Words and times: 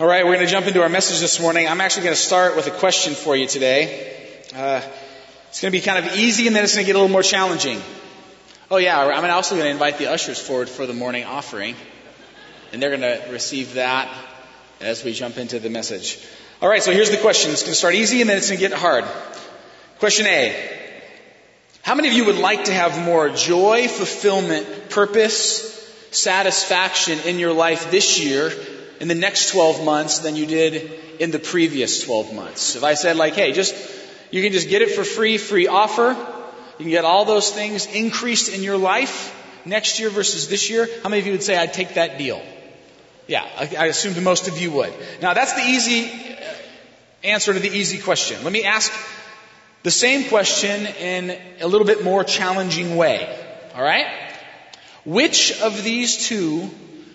All 0.00 0.06
right, 0.06 0.24
we're 0.24 0.34
going 0.34 0.46
to 0.46 0.52
jump 0.52 0.68
into 0.68 0.80
our 0.80 0.88
message 0.88 1.18
this 1.18 1.40
morning. 1.40 1.66
I'm 1.66 1.80
actually 1.80 2.04
going 2.04 2.14
to 2.14 2.22
start 2.22 2.54
with 2.54 2.68
a 2.68 2.70
question 2.70 3.14
for 3.14 3.34
you 3.34 3.48
today. 3.48 4.16
Uh, 4.54 4.80
it's 5.48 5.60
going 5.60 5.72
to 5.72 5.76
be 5.76 5.84
kind 5.84 6.06
of 6.06 6.14
easy 6.16 6.46
and 6.46 6.54
then 6.54 6.62
it's 6.62 6.72
going 6.72 6.84
to 6.84 6.86
get 6.86 6.94
a 6.94 7.00
little 7.00 7.10
more 7.10 7.24
challenging. 7.24 7.82
Oh, 8.70 8.76
yeah, 8.76 8.96
I'm 8.96 9.28
also 9.28 9.56
going 9.56 9.64
to 9.64 9.72
invite 9.72 9.98
the 9.98 10.06
ushers 10.06 10.38
forward 10.38 10.68
for 10.68 10.86
the 10.86 10.92
morning 10.92 11.24
offering. 11.24 11.74
And 12.72 12.80
they're 12.80 12.96
going 12.96 13.00
to 13.00 13.28
receive 13.32 13.74
that 13.74 14.08
as 14.80 15.02
we 15.02 15.12
jump 15.12 15.36
into 15.36 15.58
the 15.58 15.68
message. 15.68 16.24
All 16.62 16.68
right, 16.68 16.80
so 16.80 16.92
here's 16.92 17.10
the 17.10 17.16
question. 17.16 17.50
It's 17.50 17.62
going 17.62 17.72
to 17.72 17.76
start 17.78 17.96
easy 17.96 18.20
and 18.20 18.30
then 18.30 18.36
it's 18.36 18.50
going 18.50 18.60
to 18.60 18.68
get 18.68 18.78
hard. 18.78 19.04
Question 19.98 20.26
A. 20.26 20.78
How 21.82 21.96
many 21.96 22.06
of 22.06 22.14
you 22.14 22.26
would 22.26 22.38
like 22.38 22.66
to 22.66 22.72
have 22.72 23.04
more 23.04 23.30
joy, 23.30 23.88
fulfillment, 23.88 24.90
purpose, 24.90 25.74
satisfaction 26.12 27.18
in 27.24 27.40
your 27.40 27.52
life 27.52 27.90
this 27.90 28.20
year 28.24 28.52
in 29.00 29.08
the 29.08 29.14
next 29.14 29.50
12 29.50 29.84
months 29.84 30.20
than 30.20 30.36
you 30.36 30.46
did 30.46 30.90
in 31.20 31.30
the 31.30 31.38
previous 31.38 32.02
12 32.02 32.34
months. 32.34 32.76
If 32.76 32.84
I 32.84 32.94
said 32.94 33.16
like, 33.16 33.34
hey, 33.34 33.52
just, 33.52 33.74
you 34.30 34.42
can 34.42 34.52
just 34.52 34.68
get 34.68 34.82
it 34.82 34.90
for 34.90 35.04
free, 35.04 35.38
free 35.38 35.66
offer. 35.66 36.16
You 36.78 36.84
can 36.84 36.90
get 36.90 37.04
all 37.04 37.24
those 37.24 37.50
things 37.50 37.86
increased 37.86 38.52
in 38.52 38.62
your 38.62 38.76
life 38.76 39.34
next 39.64 40.00
year 40.00 40.10
versus 40.10 40.48
this 40.48 40.70
year. 40.70 40.88
How 41.02 41.08
many 41.08 41.20
of 41.20 41.26
you 41.26 41.32
would 41.32 41.42
say 41.42 41.56
I'd 41.56 41.72
take 41.72 41.94
that 41.94 42.18
deal? 42.18 42.42
Yeah, 43.26 43.42
I, 43.42 43.76
I 43.78 43.86
assumed 43.86 44.20
most 44.22 44.48
of 44.48 44.58
you 44.58 44.72
would. 44.72 44.92
Now 45.20 45.34
that's 45.34 45.52
the 45.54 45.62
easy 45.62 46.10
answer 47.22 47.52
to 47.52 47.58
the 47.58 47.68
easy 47.68 47.98
question. 47.98 48.42
Let 48.42 48.52
me 48.52 48.64
ask 48.64 48.92
the 49.82 49.90
same 49.90 50.28
question 50.28 50.86
in 50.86 51.38
a 51.60 51.66
little 51.66 51.86
bit 51.86 52.02
more 52.02 52.24
challenging 52.24 52.96
way. 52.96 53.26
All 53.74 53.82
right? 53.82 54.06
Which 55.04 55.60
of 55.60 55.84
these 55.84 56.28
two 56.28 56.68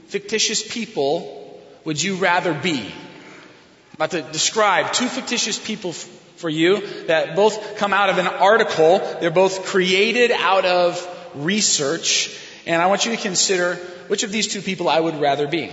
fictitious 0.07 0.65
people 0.65 1.42
would 1.85 2.01
you 2.01 2.15
rather 2.15 2.53
be? 2.53 2.79
I'm 2.79 3.95
about 3.95 4.11
to 4.11 4.21
describe 4.21 4.93
two 4.93 5.07
fictitious 5.07 5.59
people 5.59 5.91
f- 5.91 6.09
for 6.37 6.49
you 6.49 7.05
that 7.05 7.35
both 7.35 7.77
come 7.77 7.93
out 7.93 8.09
of 8.09 8.17
an 8.17 8.27
article. 8.27 8.99
They're 9.19 9.31
both 9.31 9.65
created 9.65 10.31
out 10.31 10.65
of 10.65 11.07
research. 11.35 12.35
And 12.65 12.81
I 12.81 12.87
want 12.87 13.05
you 13.05 13.11
to 13.15 13.21
consider 13.21 13.75
which 14.07 14.23
of 14.23 14.31
these 14.31 14.47
two 14.47 14.61
people 14.61 14.89
I 14.89 14.99
would 14.99 15.19
rather 15.19 15.47
be. 15.47 15.71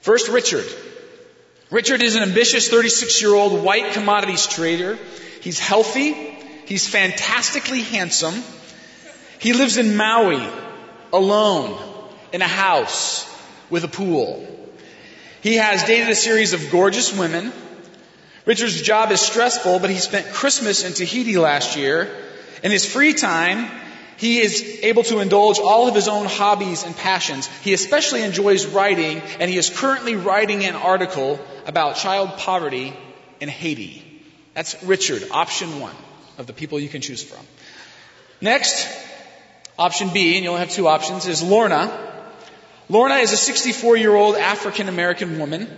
First, 0.00 0.28
Richard. 0.28 0.66
Richard 1.70 2.00
is 2.02 2.14
an 2.14 2.22
ambitious 2.22 2.68
36 2.68 3.20
year 3.20 3.34
old 3.34 3.64
white 3.64 3.92
commodities 3.92 4.46
trader. 4.46 4.98
He's 5.40 5.58
healthy. 5.58 6.12
He's 6.66 6.86
fantastically 6.86 7.82
handsome. 7.82 8.42
He 9.38 9.52
lives 9.52 9.76
in 9.76 9.96
Maui 9.96 10.46
alone 11.12 11.76
in 12.32 12.42
a 12.42 12.48
house 12.48 13.24
with 13.70 13.84
a 13.84 13.88
pool. 13.88 14.46
He 15.46 15.58
has 15.58 15.84
dated 15.84 16.08
a 16.08 16.16
series 16.16 16.54
of 16.54 16.72
gorgeous 16.72 17.16
women. 17.16 17.52
Richard's 18.46 18.82
job 18.82 19.12
is 19.12 19.20
stressful, 19.20 19.78
but 19.78 19.90
he 19.90 19.98
spent 19.98 20.32
Christmas 20.32 20.82
in 20.82 20.92
Tahiti 20.92 21.38
last 21.38 21.76
year. 21.76 22.12
In 22.64 22.72
his 22.72 22.84
free 22.84 23.14
time, 23.14 23.70
he 24.16 24.40
is 24.40 24.80
able 24.82 25.04
to 25.04 25.20
indulge 25.20 25.60
all 25.60 25.86
of 25.86 25.94
his 25.94 26.08
own 26.08 26.26
hobbies 26.26 26.82
and 26.82 26.96
passions. 26.96 27.46
He 27.62 27.74
especially 27.74 28.22
enjoys 28.22 28.66
writing, 28.66 29.22
and 29.38 29.48
he 29.48 29.56
is 29.56 29.70
currently 29.70 30.16
writing 30.16 30.64
an 30.64 30.74
article 30.74 31.38
about 31.64 31.94
child 31.94 32.38
poverty 32.38 32.92
in 33.38 33.48
Haiti. 33.48 34.02
That's 34.54 34.82
Richard, 34.82 35.28
option 35.30 35.78
one 35.78 35.94
of 36.38 36.48
the 36.48 36.54
people 36.54 36.80
you 36.80 36.88
can 36.88 37.02
choose 37.02 37.22
from. 37.22 37.46
Next, 38.40 38.88
option 39.78 40.10
B, 40.12 40.34
and 40.34 40.42
you 40.42 40.50
only 40.50 40.62
have 40.62 40.70
two 40.70 40.88
options, 40.88 41.28
is 41.28 41.40
Lorna. 41.40 42.15
Lorna 42.88 43.16
is 43.16 43.32
a 43.32 43.36
64 43.36 43.96
year 43.96 44.14
old 44.14 44.36
African 44.36 44.88
American 44.88 45.38
woman. 45.38 45.68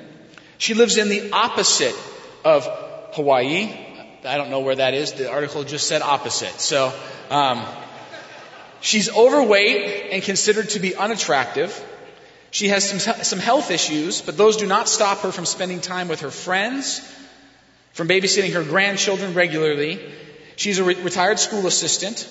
She 0.59 0.75
lives 0.75 0.99
in 0.99 1.09
the 1.09 1.31
opposite 1.33 1.95
of 2.45 2.67
Hawaii. 3.15 3.71
I 4.25 4.37
don't 4.37 4.51
know 4.51 4.61
where 4.61 4.77
that 4.77 4.95
is. 4.95 5.13
The 5.13 5.31
article 5.31 5.65
just 5.65 5.87
said 5.87 6.03
opposite. 6.03 6.61
So, 6.61 6.93
um, 7.31 7.65
she's 8.81 9.15
overweight 9.15 10.11
and 10.13 10.23
considered 10.23 10.71
to 10.71 10.81
be 10.81 10.97
unattractive. 10.97 11.73
She 12.51 12.69
has 12.69 12.89
some, 12.89 12.99
some 12.99 13.39
health 13.39 13.71
issues, 13.71 14.21
but 14.21 14.37
those 14.37 14.57
do 14.57 14.67
not 14.67 14.89
stop 14.89 15.19
her 15.21 15.33
from 15.33 15.47
spending 15.47 15.81
time 15.81 16.09
with 16.09 16.21
her 16.21 16.31
friends, 16.31 17.01
from 17.93 18.09
babysitting 18.09 18.53
her 18.55 18.65
grandchildren 18.65 19.35
regularly. 19.35 20.13
She's 20.57 20.79
a 20.79 20.85
re- 20.85 20.95
retired 20.95 21.39
school 21.39 21.67
assistant. 21.67 22.27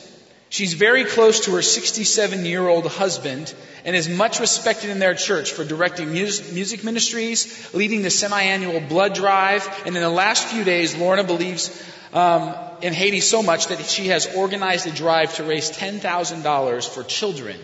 She's 0.50 0.74
very 0.74 1.04
close 1.04 1.42
to 1.42 1.52
her 1.56 1.62
67 1.62 2.46
year 2.46 2.68
old 2.68 2.88
husband 2.88 3.54
and 3.84 3.96
is 3.96 4.08
much 4.08 4.40
respected 4.40 4.90
in 4.90 5.00
their 5.00 5.14
church 5.14 5.52
for 5.52 5.66
directing 5.66 6.12
music 6.12 6.84
ministries, 6.84 7.74
leading 7.74 8.02
the 8.02 8.10
semi-annual 8.10 8.80
blood 8.82 9.14
drive, 9.14 9.68
and 9.86 9.96
in 9.96 10.02
the 10.02 10.10
last 10.10 10.48
few 10.48 10.64
days, 10.64 10.96
Lorna 10.96 11.24
believes 11.24 11.70
um, 12.14 12.54
in 12.82 12.94
Haiti 12.94 13.20
so 13.20 13.44
much 13.44 13.68
that 13.68 13.84
she 13.86 14.08
has 14.08 14.36
organized 14.36 14.88
a 14.88 14.92
drive 14.92 15.36
to 15.36 15.44
raise 15.44 15.72
$10,000 15.72 16.90
for 16.90 17.04
children 17.04 17.58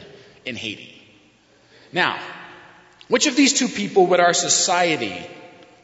in 0.46 0.56
Haiti. 0.56 1.02
Now, 1.92 2.20
which 3.08 3.28
of 3.28 3.36
these 3.36 3.54
two 3.54 3.68
people 3.68 4.08
would 4.08 4.20
our 4.20 4.34
society 4.34 5.26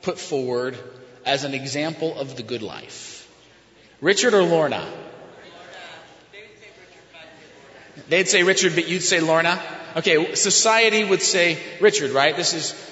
put 0.02 0.20
forward 0.20 0.78
as 1.26 1.44
an 1.44 1.54
example 1.54 2.18
of 2.18 2.36
the 2.36 2.44
good 2.44 2.62
life? 2.62 3.30
Richard 4.02 4.34
or 4.34 4.44
Lorna? 4.44 4.86
They'd 8.09 8.28
say 8.28 8.44
Richard, 8.44 8.75
but 8.75 8.88
you'd 8.88 9.03
say 9.03 9.20
Lorna. 9.20 9.62
Okay, 9.96 10.36
society 10.36 11.03
would 11.03 11.22
say 11.22 11.58
Richard, 11.80 12.12
right? 12.12 12.36
This 12.36 12.53
is, 12.53 12.92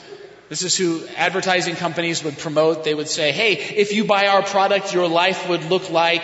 this 0.50 0.64
is 0.64 0.78
who 0.78 1.06
advertising 1.16 1.76
companies 1.76 2.24
would 2.24 2.38
promote. 2.38 2.84
They 2.84 2.94
would 2.94 3.08
say, 3.08 3.32
hey, 3.32 3.54
if 3.54 3.94
you 3.94 4.06
buy 4.06 4.28
our 4.28 4.44
product, 4.44 4.94
your 4.94 5.08
life 5.08 5.50
would 5.50 5.66
look 5.66 5.90
like 5.90 6.24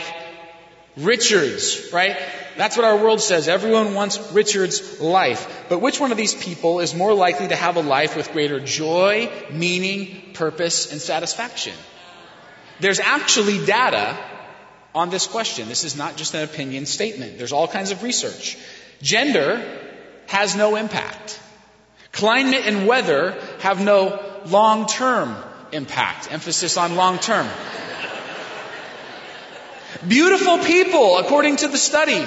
Richard's, 0.96 1.92
right? 1.92 2.18
That's 2.56 2.78
what 2.78 2.86
our 2.86 2.98
world 2.98 3.20
says. 3.20 3.48
Everyone 3.48 3.96
wants 3.96 4.32
Richard's 4.32 5.00
life. 5.02 5.66
But 5.70 5.80
which 5.80 6.00
one 6.00 6.12
of 6.12 6.18
these 6.18 6.36
people 6.36 6.80
is 6.80 6.94
more 6.94 7.14
likely 7.14 7.48
to 7.48 7.56
have 7.56 7.78
a 7.78 7.82
life 7.82 8.16
with 8.16 8.32
greater 8.32 8.60
joy, 8.60 9.32
meaning, 9.52 10.34
purpose, 10.34 10.92
and 10.92 11.02
satisfaction? 11.02 11.74
There's 12.80 13.00
actually 13.00 13.66
data 13.66 14.18
on 14.94 15.10
this 15.10 15.26
question. 15.26 15.68
This 15.68 15.84
is 15.84 15.96
not 15.96 16.16
just 16.16 16.36
an 16.36 16.44
opinion 16.44 16.86
statement. 16.86 17.40
There's 17.40 17.54
all 17.54 17.68
kinds 17.68 17.92
of 17.92 18.04
research. 18.04 18.58
Gender 19.04 19.62
has 20.28 20.56
no 20.56 20.78
impact. 20.78 21.40
Climate 22.14 22.64
and 22.66 22.88
weather 22.88 23.38
have 23.60 23.84
no 23.84 24.20
long-term 24.46 25.36
impact. 25.74 26.32
Emphasis 26.32 26.78
on 26.78 26.96
long-term. 26.96 27.48
Beautiful 30.08 30.58
people, 30.60 31.18
according 31.18 31.58
to 31.58 31.68
the 31.68 31.78
study, 31.78 32.26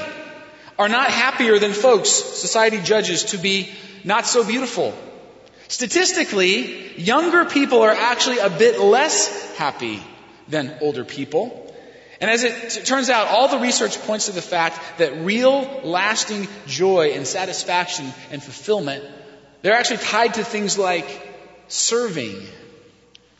are 0.78 0.88
not 0.88 1.10
happier 1.10 1.58
than 1.58 1.72
folks 1.72 2.10
society 2.10 2.80
judges 2.80 3.24
to 3.24 3.38
be 3.38 3.70
not 4.04 4.26
so 4.26 4.46
beautiful. 4.46 4.94
Statistically, 5.68 7.00
younger 7.00 7.44
people 7.46 7.82
are 7.82 7.90
actually 7.90 8.38
a 8.38 8.50
bit 8.50 8.78
less 8.80 9.56
happy 9.56 10.02
than 10.48 10.76
older 10.80 11.04
people. 11.04 11.65
And 12.20 12.30
as 12.30 12.44
it 12.44 12.86
turns 12.86 13.10
out, 13.10 13.28
all 13.28 13.48
the 13.48 13.58
research 13.58 14.00
points 14.02 14.26
to 14.26 14.32
the 14.32 14.42
fact 14.42 14.80
that 14.98 15.18
real, 15.18 15.80
lasting 15.84 16.48
joy 16.66 17.12
and 17.12 17.26
satisfaction 17.26 18.06
and 18.30 18.42
fulfillment, 18.42 19.04
they're 19.62 19.74
actually 19.74 19.98
tied 19.98 20.34
to 20.34 20.44
things 20.44 20.78
like 20.78 21.06
serving, 21.68 22.40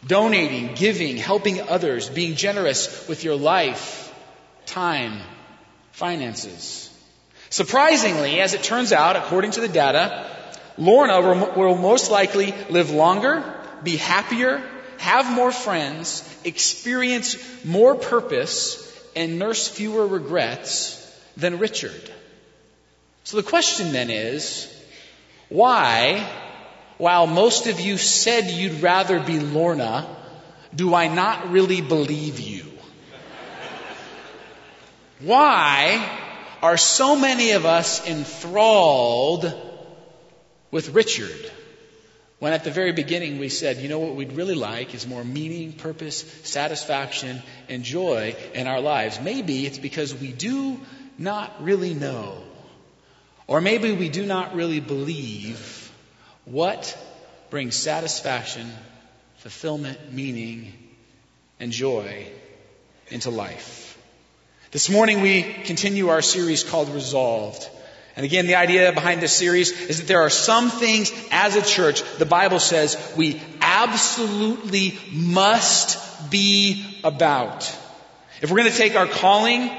donating, 0.06 0.74
giving, 0.74 1.16
helping 1.16 1.62
others, 1.62 2.10
being 2.10 2.34
generous 2.34 3.08
with 3.08 3.24
your 3.24 3.36
life, 3.36 4.14
time, 4.66 5.20
finances. 5.92 6.90
Surprisingly, 7.48 8.40
as 8.40 8.52
it 8.52 8.62
turns 8.62 8.92
out, 8.92 9.16
according 9.16 9.52
to 9.52 9.60
the 9.60 9.68
data, 9.68 10.26
Lorna 10.76 11.20
will 11.56 11.76
most 11.76 12.10
likely 12.10 12.52
live 12.68 12.90
longer, 12.90 13.42
be 13.82 13.96
happier, 13.96 14.62
have 14.98 15.30
more 15.30 15.52
friends, 15.52 16.22
experience 16.44 17.36
more 17.64 17.94
purpose, 17.94 18.82
and 19.14 19.38
nurse 19.38 19.68
fewer 19.68 20.06
regrets 20.06 21.02
than 21.36 21.58
Richard. 21.58 22.10
So 23.24 23.36
the 23.36 23.42
question 23.42 23.92
then 23.92 24.10
is, 24.10 24.72
why, 25.48 26.28
while 26.98 27.26
most 27.26 27.66
of 27.66 27.80
you 27.80 27.96
said 27.96 28.50
you'd 28.50 28.82
rather 28.82 29.20
be 29.20 29.40
Lorna, 29.40 30.06
do 30.74 30.94
I 30.94 31.08
not 31.08 31.50
really 31.50 31.80
believe 31.80 32.40
you? 32.40 32.64
Why 35.20 36.06
are 36.62 36.76
so 36.76 37.16
many 37.16 37.52
of 37.52 37.64
us 37.64 38.06
enthralled 38.06 39.52
with 40.70 40.90
Richard? 40.90 41.50
When 42.38 42.52
at 42.52 42.64
the 42.64 42.70
very 42.70 42.92
beginning 42.92 43.38
we 43.38 43.48
said, 43.48 43.78
you 43.78 43.88
know 43.88 43.98
what 43.98 44.14
we'd 44.14 44.32
really 44.32 44.54
like 44.54 44.94
is 44.94 45.06
more 45.06 45.24
meaning, 45.24 45.72
purpose, 45.72 46.20
satisfaction, 46.42 47.42
and 47.68 47.82
joy 47.82 48.36
in 48.52 48.66
our 48.66 48.80
lives. 48.80 49.18
Maybe 49.20 49.64
it's 49.64 49.78
because 49.78 50.14
we 50.14 50.32
do 50.32 50.78
not 51.18 51.64
really 51.64 51.94
know. 51.94 52.42
Or 53.46 53.60
maybe 53.60 53.92
we 53.92 54.08
do 54.10 54.26
not 54.26 54.54
really 54.54 54.80
believe 54.80 55.90
what 56.44 56.96
brings 57.48 57.74
satisfaction, 57.74 58.70
fulfillment, 59.38 60.12
meaning, 60.12 60.72
and 61.58 61.72
joy 61.72 62.26
into 63.08 63.30
life. 63.30 63.98
This 64.72 64.90
morning 64.90 65.22
we 65.22 65.42
continue 65.42 66.08
our 66.08 66.22
series 66.22 66.64
called 66.64 66.90
Resolved. 66.90 67.70
And 68.16 68.24
again, 68.24 68.46
the 68.46 68.54
idea 68.54 68.92
behind 68.92 69.20
this 69.20 69.32
series 69.32 69.70
is 69.70 70.00
that 70.00 70.08
there 70.08 70.22
are 70.22 70.30
some 70.30 70.70
things 70.70 71.12
as 71.30 71.54
a 71.54 71.62
church, 71.62 72.02
the 72.16 72.24
Bible 72.24 72.58
says, 72.58 72.96
we 73.14 73.42
absolutely 73.60 74.98
must 75.12 76.30
be 76.30 77.00
about. 77.04 77.64
If 78.40 78.50
we're 78.50 78.58
going 78.58 78.70
to 78.70 78.76
take 78.76 78.96
our 78.96 79.06
calling 79.06 79.70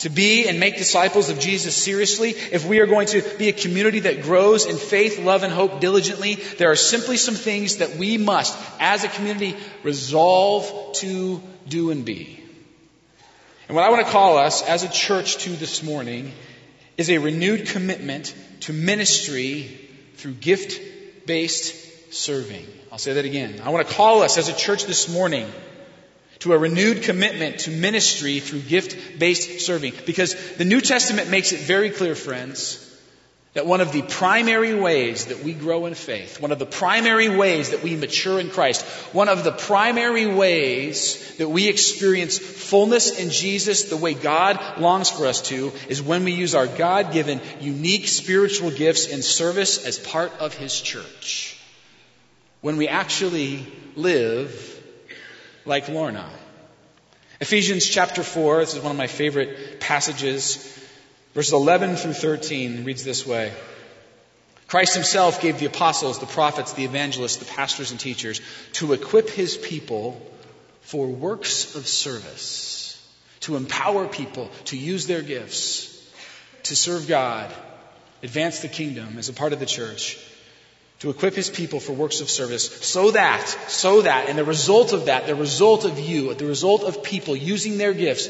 to 0.00 0.10
be 0.10 0.48
and 0.48 0.60
make 0.60 0.76
disciples 0.76 1.30
of 1.30 1.38
Jesus 1.38 1.74
seriously, 1.74 2.30
if 2.30 2.66
we 2.66 2.80
are 2.80 2.86
going 2.86 3.06
to 3.08 3.22
be 3.38 3.48
a 3.48 3.52
community 3.52 4.00
that 4.00 4.22
grows 4.22 4.66
in 4.66 4.76
faith, 4.76 5.18
love, 5.18 5.42
and 5.42 5.52
hope 5.52 5.80
diligently, 5.80 6.34
there 6.34 6.70
are 6.70 6.76
simply 6.76 7.16
some 7.16 7.34
things 7.34 7.78
that 7.78 7.96
we 7.96 8.18
must, 8.18 8.56
as 8.80 9.04
a 9.04 9.08
community, 9.08 9.56
resolve 9.82 10.92
to 10.96 11.42
do 11.66 11.90
and 11.90 12.04
be. 12.04 12.44
And 13.66 13.74
what 13.74 13.84
I 13.84 13.90
want 13.90 14.06
to 14.06 14.12
call 14.12 14.36
us 14.36 14.62
as 14.62 14.84
a 14.84 14.88
church 14.88 15.38
to 15.38 15.50
this 15.50 15.82
morning 15.82 16.32
is 16.98 17.08
a 17.08 17.18
renewed 17.18 17.68
commitment 17.68 18.34
to 18.60 18.72
ministry 18.72 19.88
through 20.16 20.34
gift 20.34 20.80
based 21.26 22.12
serving. 22.12 22.66
I'll 22.90 22.98
say 22.98 23.14
that 23.14 23.24
again. 23.24 23.62
I 23.64 23.70
want 23.70 23.88
to 23.88 23.94
call 23.94 24.22
us 24.22 24.36
as 24.36 24.48
a 24.48 24.54
church 24.54 24.84
this 24.84 25.08
morning 25.08 25.50
to 26.40 26.52
a 26.52 26.58
renewed 26.58 27.04
commitment 27.04 27.60
to 27.60 27.70
ministry 27.70 28.40
through 28.40 28.60
gift 28.60 29.18
based 29.18 29.64
serving. 29.64 29.94
Because 30.06 30.34
the 30.56 30.64
New 30.64 30.80
Testament 30.80 31.30
makes 31.30 31.52
it 31.52 31.60
very 31.60 31.90
clear, 31.90 32.14
friends, 32.14 32.84
that 33.58 33.66
one 33.66 33.80
of 33.80 33.90
the 33.90 34.02
primary 34.02 34.72
ways 34.72 35.24
that 35.24 35.42
we 35.42 35.52
grow 35.52 35.86
in 35.86 35.94
faith, 35.94 36.40
one 36.40 36.52
of 36.52 36.60
the 36.60 36.64
primary 36.64 37.28
ways 37.28 37.70
that 37.70 37.82
we 37.82 37.96
mature 37.96 38.38
in 38.38 38.50
Christ, 38.50 38.82
one 39.12 39.28
of 39.28 39.42
the 39.42 39.50
primary 39.50 40.28
ways 40.28 41.36
that 41.38 41.48
we 41.48 41.66
experience 41.66 42.38
fullness 42.38 43.18
in 43.18 43.30
Jesus 43.30 43.90
the 43.90 43.96
way 43.96 44.14
God 44.14 44.78
longs 44.78 45.10
for 45.10 45.26
us 45.26 45.42
to, 45.48 45.72
is 45.88 46.00
when 46.00 46.22
we 46.22 46.30
use 46.30 46.54
our 46.54 46.68
God 46.68 47.12
given 47.12 47.40
unique 47.58 48.06
spiritual 48.06 48.70
gifts 48.70 49.08
in 49.08 49.22
service 49.22 49.84
as 49.84 49.98
part 49.98 50.30
of 50.38 50.54
His 50.54 50.80
church. 50.80 51.60
When 52.60 52.76
we 52.76 52.86
actually 52.86 53.66
live 53.96 54.80
like 55.64 55.88
Lorna. 55.88 56.30
Ephesians 57.40 57.88
chapter 57.88 58.22
4, 58.22 58.60
this 58.60 58.74
is 58.76 58.82
one 58.84 58.92
of 58.92 58.96
my 58.96 59.08
favorite 59.08 59.80
passages. 59.80 60.78
Verses 61.38 61.52
11 61.52 61.94
through 61.94 62.14
13 62.14 62.82
reads 62.82 63.04
this 63.04 63.24
way. 63.24 63.52
Christ 64.66 64.94
himself 64.94 65.40
gave 65.40 65.60
the 65.60 65.66
apostles, 65.66 66.18
the 66.18 66.26
prophets, 66.26 66.72
the 66.72 66.84
evangelists, 66.84 67.36
the 67.36 67.44
pastors, 67.44 67.92
and 67.92 68.00
teachers 68.00 68.40
to 68.72 68.92
equip 68.92 69.30
his 69.30 69.56
people 69.56 70.20
for 70.80 71.06
works 71.06 71.76
of 71.76 71.86
service, 71.86 73.00
to 73.38 73.54
empower 73.54 74.08
people 74.08 74.50
to 74.64 74.76
use 74.76 75.06
their 75.06 75.22
gifts, 75.22 76.12
to 76.64 76.74
serve 76.74 77.06
God, 77.06 77.54
advance 78.24 78.58
the 78.58 78.66
kingdom 78.66 79.16
as 79.16 79.28
a 79.28 79.32
part 79.32 79.52
of 79.52 79.60
the 79.60 79.64
church, 79.64 80.18
to 80.98 81.10
equip 81.10 81.36
his 81.36 81.48
people 81.48 81.78
for 81.78 81.92
works 81.92 82.20
of 82.20 82.28
service 82.28 82.68
so 82.84 83.12
that, 83.12 83.46
so 83.68 84.02
that, 84.02 84.28
and 84.28 84.36
the 84.36 84.42
result 84.42 84.92
of 84.92 85.04
that, 85.04 85.28
the 85.28 85.36
result 85.36 85.84
of 85.84 86.00
you, 86.00 86.34
the 86.34 86.46
result 86.46 86.82
of 86.82 87.04
people 87.04 87.36
using 87.36 87.78
their 87.78 87.94
gifts 87.94 88.28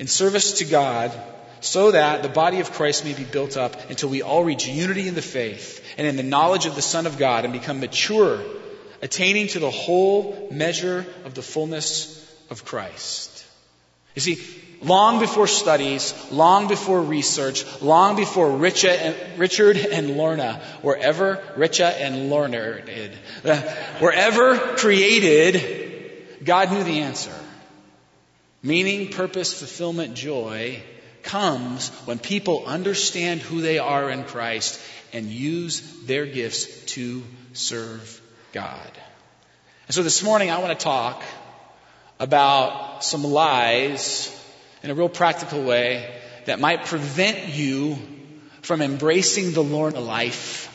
in 0.00 0.08
service 0.08 0.54
to 0.54 0.64
God, 0.64 1.12
so 1.60 1.90
that 1.92 2.22
the 2.22 2.28
body 2.28 2.60
of 2.60 2.72
Christ 2.72 3.04
may 3.04 3.14
be 3.14 3.24
built 3.24 3.56
up 3.56 3.90
until 3.90 4.08
we 4.08 4.22
all 4.22 4.44
reach 4.44 4.66
unity 4.66 5.08
in 5.08 5.14
the 5.14 5.22
faith 5.22 5.84
and 5.96 6.06
in 6.06 6.16
the 6.16 6.22
knowledge 6.22 6.66
of 6.66 6.74
the 6.74 6.82
Son 6.82 7.06
of 7.06 7.18
God 7.18 7.44
and 7.44 7.52
become 7.52 7.80
mature, 7.80 8.40
attaining 9.02 9.48
to 9.48 9.58
the 9.58 9.70
whole 9.70 10.48
measure 10.50 11.06
of 11.24 11.34
the 11.34 11.42
fullness 11.42 12.14
of 12.50 12.64
Christ. 12.64 13.44
You 14.14 14.20
see, 14.22 14.38
long 14.82 15.20
before 15.20 15.46
studies, 15.46 16.14
long 16.30 16.68
before 16.68 17.00
research, 17.00 17.64
long 17.80 18.16
before 18.16 18.56
Richard 18.56 19.76
and 19.76 20.16
Lorna 20.16 20.60
were 20.82 20.96
ever, 20.96 21.36
Richa 21.56 21.92
and 22.00 22.30
Lorna 22.30 22.82
did, 22.82 23.12
uh, 23.44 23.62
were 24.00 24.12
ever 24.12 24.56
created, 24.76 26.44
God 26.44 26.72
knew 26.72 26.82
the 26.82 27.00
answer. 27.00 27.34
Meaning, 28.60 29.12
purpose, 29.12 29.56
fulfillment, 29.56 30.14
joy 30.14 30.82
comes 31.28 31.90
when 32.06 32.18
people 32.18 32.66
understand 32.66 33.40
who 33.40 33.60
they 33.60 33.78
are 33.78 34.10
in 34.10 34.24
Christ 34.24 34.80
and 35.12 35.26
use 35.26 35.80
their 36.04 36.26
gifts 36.26 36.84
to 36.94 37.22
serve 37.52 38.20
God. 38.52 38.90
And 39.86 39.94
so 39.94 40.02
this 40.02 40.22
morning 40.22 40.50
I 40.50 40.58
want 40.58 40.78
to 40.78 40.84
talk 40.84 41.22
about 42.18 43.04
some 43.04 43.24
lies 43.24 44.34
in 44.82 44.90
a 44.90 44.94
real 44.94 45.08
practical 45.08 45.62
way 45.62 46.20
that 46.46 46.60
might 46.60 46.86
prevent 46.86 47.48
you 47.48 47.98
from 48.62 48.82
embracing 48.82 49.52
the 49.52 49.62
Lorna 49.62 50.00
life 50.00 50.67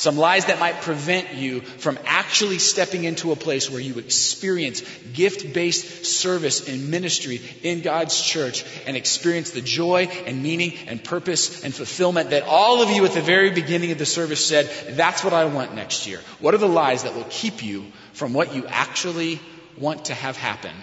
some 0.00 0.16
lies 0.16 0.46
that 0.46 0.58
might 0.58 0.80
prevent 0.80 1.34
you 1.34 1.60
from 1.60 1.98
actually 2.06 2.58
stepping 2.58 3.04
into 3.04 3.32
a 3.32 3.36
place 3.36 3.68
where 3.68 3.82
you 3.82 3.98
experience 3.98 4.80
gift 5.12 5.52
based 5.52 6.06
service 6.06 6.66
and 6.66 6.90
ministry 6.90 7.38
in 7.62 7.82
God's 7.82 8.18
church 8.18 8.64
and 8.86 8.96
experience 8.96 9.50
the 9.50 9.60
joy 9.60 10.06
and 10.24 10.42
meaning 10.42 10.72
and 10.86 11.04
purpose 11.04 11.64
and 11.64 11.74
fulfillment 11.74 12.30
that 12.30 12.44
all 12.44 12.80
of 12.80 12.88
you 12.88 13.04
at 13.04 13.12
the 13.12 13.20
very 13.20 13.50
beginning 13.50 13.92
of 13.92 13.98
the 13.98 14.06
service 14.06 14.42
said, 14.42 14.70
that's 14.96 15.22
what 15.22 15.34
I 15.34 15.44
want 15.44 15.74
next 15.74 16.06
year. 16.06 16.20
What 16.38 16.54
are 16.54 16.64
the 16.64 16.66
lies 16.66 17.02
that 17.02 17.14
will 17.14 17.26
keep 17.28 17.62
you 17.62 17.92
from 18.14 18.32
what 18.32 18.54
you 18.54 18.66
actually 18.68 19.38
want 19.76 20.06
to 20.06 20.14
have 20.14 20.38
happen 20.38 20.74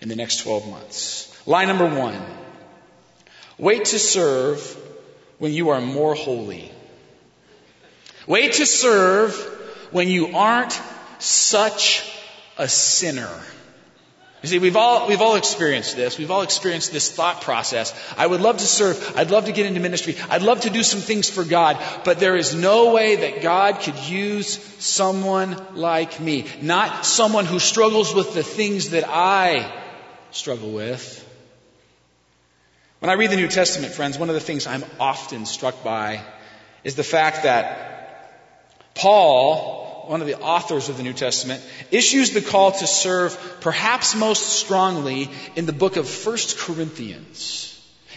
in 0.00 0.08
the 0.08 0.16
next 0.16 0.42
12 0.42 0.68
months? 0.68 1.40
Lie 1.46 1.66
number 1.66 1.86
one 1.86 2.20
wait 3.58 3.84
to 3.84 3.98
serve 4.00 4.76
when 5.38 5.52
you 5.52 5.68
are 5.68 5.80
more 5.80 6.16
holy. 6.16 6.72
Wait 8.26 8.54
to 8.54 8.66
serve 8.66 9.34
when 9.90 10.08
you 10.08 10.36
aren't 10.36 10.80
such 11.18 12.06
a 12.58 12.68
sinner. 12.68 13.30
You 14.42 14.48
see, 14.48 14.58
we've 14.58 14.76
all, 14.76 15.06
we've 15.06 15.20
all 15.20 15.36
experienced 15.36 15.96
this. 15.96 16.16
We've 16.16 16.30
all 16.30 16.40
experienced 16.40 16.92
this 16.92 17.12
thought 17.12 17.42
process. 17.42 17.94
I 18.16 18.26
would 18.26 18.40
love 18.40 18.56
to 18.56 18.64
serve. 18.64 19.12
I'd 19.14 19.30
love 19.30 19.46
to 19.46 19.52
get 19.52 19.66
into 19.66 19.80
ministry. 19.80 20.16
I'd 20.30 20.40
love 20.40 20.62
to 20.62 20.70
do 20.70 20.82
some 20.82 21.00
things 21.00 21.28
for 21.28 21.44
God, 21.44 21.78
but 22.04 22.20
there 22.20 22.36
is 22.36 22.54
no 22.54 22.94
way 22.94 23.16
that 23.16 23.42
God 23.42 23.80
could 23.80 23.98
use 23.98 24.58
someone 24.82 25.60
like 25.74 26.20
me. 26.20 26.46
Not 26.62 27.04
someone 27.04 27.44
who 27.44 27.58
struggles 27.58 28.14
with 28.14 28.32
the 28.32 28.42
things 28.42 28.90
that 28.90 29.04
I 29.06 29.70
struggle 30.30 30.70
with. 30.70 31.26
When 33.00 33.10
I 33.10 33.14
read 33.14 33.30
the 33.30 33.36
New 33.36 33.48
Testament, 33.48 33.92
friends, 33.92 34.18
one 34.18 34.30
of 34.30 34.34
the 34.34 34.40
things 34.40 34.66
I'm 34.66 34.84
often 34.98 35.44
struck 35.44 35.84
by 35.84 36.22
is 36.82 36.94
the 36.94 37.04
fact 37.04 37.42
that 37.42 37.99
Paul, 39.00 40.04
one 40.08 40.20
of 40.20 40.26
the 40.26 40.38
authors 40.38 40.90
of 40.90 40.98
the 40.98 41.02
New 41.02 41.14
Testament, 41.14 41.62
issues 41.90 42.32
the 42.32 42.42
call 42.42 42.72
to 42.72 42.86
serve 42.86 43.58
perhaps 43.62 44.14
most 44.14 44.42
strongly 44.42 45.30
in 45.56 45.64
the 45.64 45.72
book 45.72 45.96
of 45.96 46.06
1 46.06 46.36
Corinthians. 46.58 47.66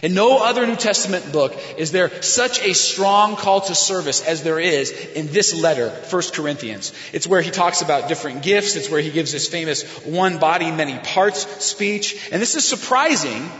In 0.02 0.12
no 0.12 0.44
other 0.44 0.66
New 0.66 0.76
Testament 0.76 1.32
book 1.32 1.58
is 1.78 1.90
there 1.90 2.22
such 2.22 2.60
a 2.60 2.74
strong 2.74 3.36
call 3.36 3.62
to 3.62 3.74
service 3.74 4.20
as 4.20 4.42
there 4.42 4.60
is 4.60 4.90
in 4.90 5.28
this 5.28 5.58
letter, 5.58 5.88
1 5.88 6.22
Corinthians. 6.34 6.92
It's 7.14 7.26
where 7.26 7.40
he 7.40 7.50
talks 7.50 7.80
about 7.80 8.08
different 8.08 8.42
gifts. 8.42 8.76
It's 8.76 8.90
where 8.90 9.00
he 9.00 9.10
gives 9.10 9.32
his 9.32 9.48
famous 9.48 9.84
one 10.04 10.38
body, 10.38 10.70
many 10.70 10.98
parts 10.98 11.64
speech. 11.64 12.28
And 12.30 12.42
this 12.42 12.56
is 12.56 12.68
surprising 12.68 13.50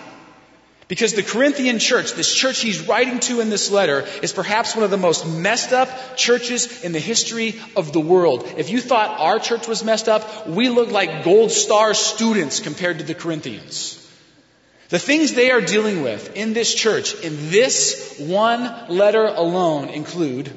because 0.88 1.14
the 1.14 1.22
Corinthian 1.22 1.78
church, 1.78 2.12
this 2.12 2.32
church 2.34 2.60
he's 2.60 2.86
writing 2.86 3.20
to 3.20 3.40
in 3.40 3.50
this 3.50 3.70
letter, 3.70 4.06
is 4.22 4.32
perhaps 4.32 4.74
one 4.74 4.84
of 4.84 4.90
the 4.90 4.96
most 4.96 5.26
messed 5.26 5.72
up 5.72 6.16
churches 6.16 6.84
in 6.84 6.92
the 6.92 7.00
history 7.00 7.60
of 7.76 7.92
the 7.92 8.00
world. 8.00 8.46
If 8.56 8.70
you 8.70 8.80
thought 8.80 9.18
our 9.20 9.38
church 9.38 9.66
was 9.66 9.84
messed 9.84 10.08
up, 10.08 10.46
we 10.46 10.68
look 10.68 10.90
like 10.90 11.24
gold 11.24 11.50
star 11.50 11.94
students 11.94 12.60
compared 12.60 12.98
to 12.98 13.04
the 13.04 13.14
Corinthians. 13.14 14.00
The 14.90 14.98
things 14.98 15.32
they 15.32 15.50
are 15.50 15.62
dealing 15.62 16.02
with 16.02 16.36
in 16.36 16.52
this 16.52 16.74
church, 16.74 17.14
in 17.14 17.50
this 17.50 18.16
one 18.18 18.62
letter 18.88 19.24
alone, 19.24 19.88
include 19.88 20.52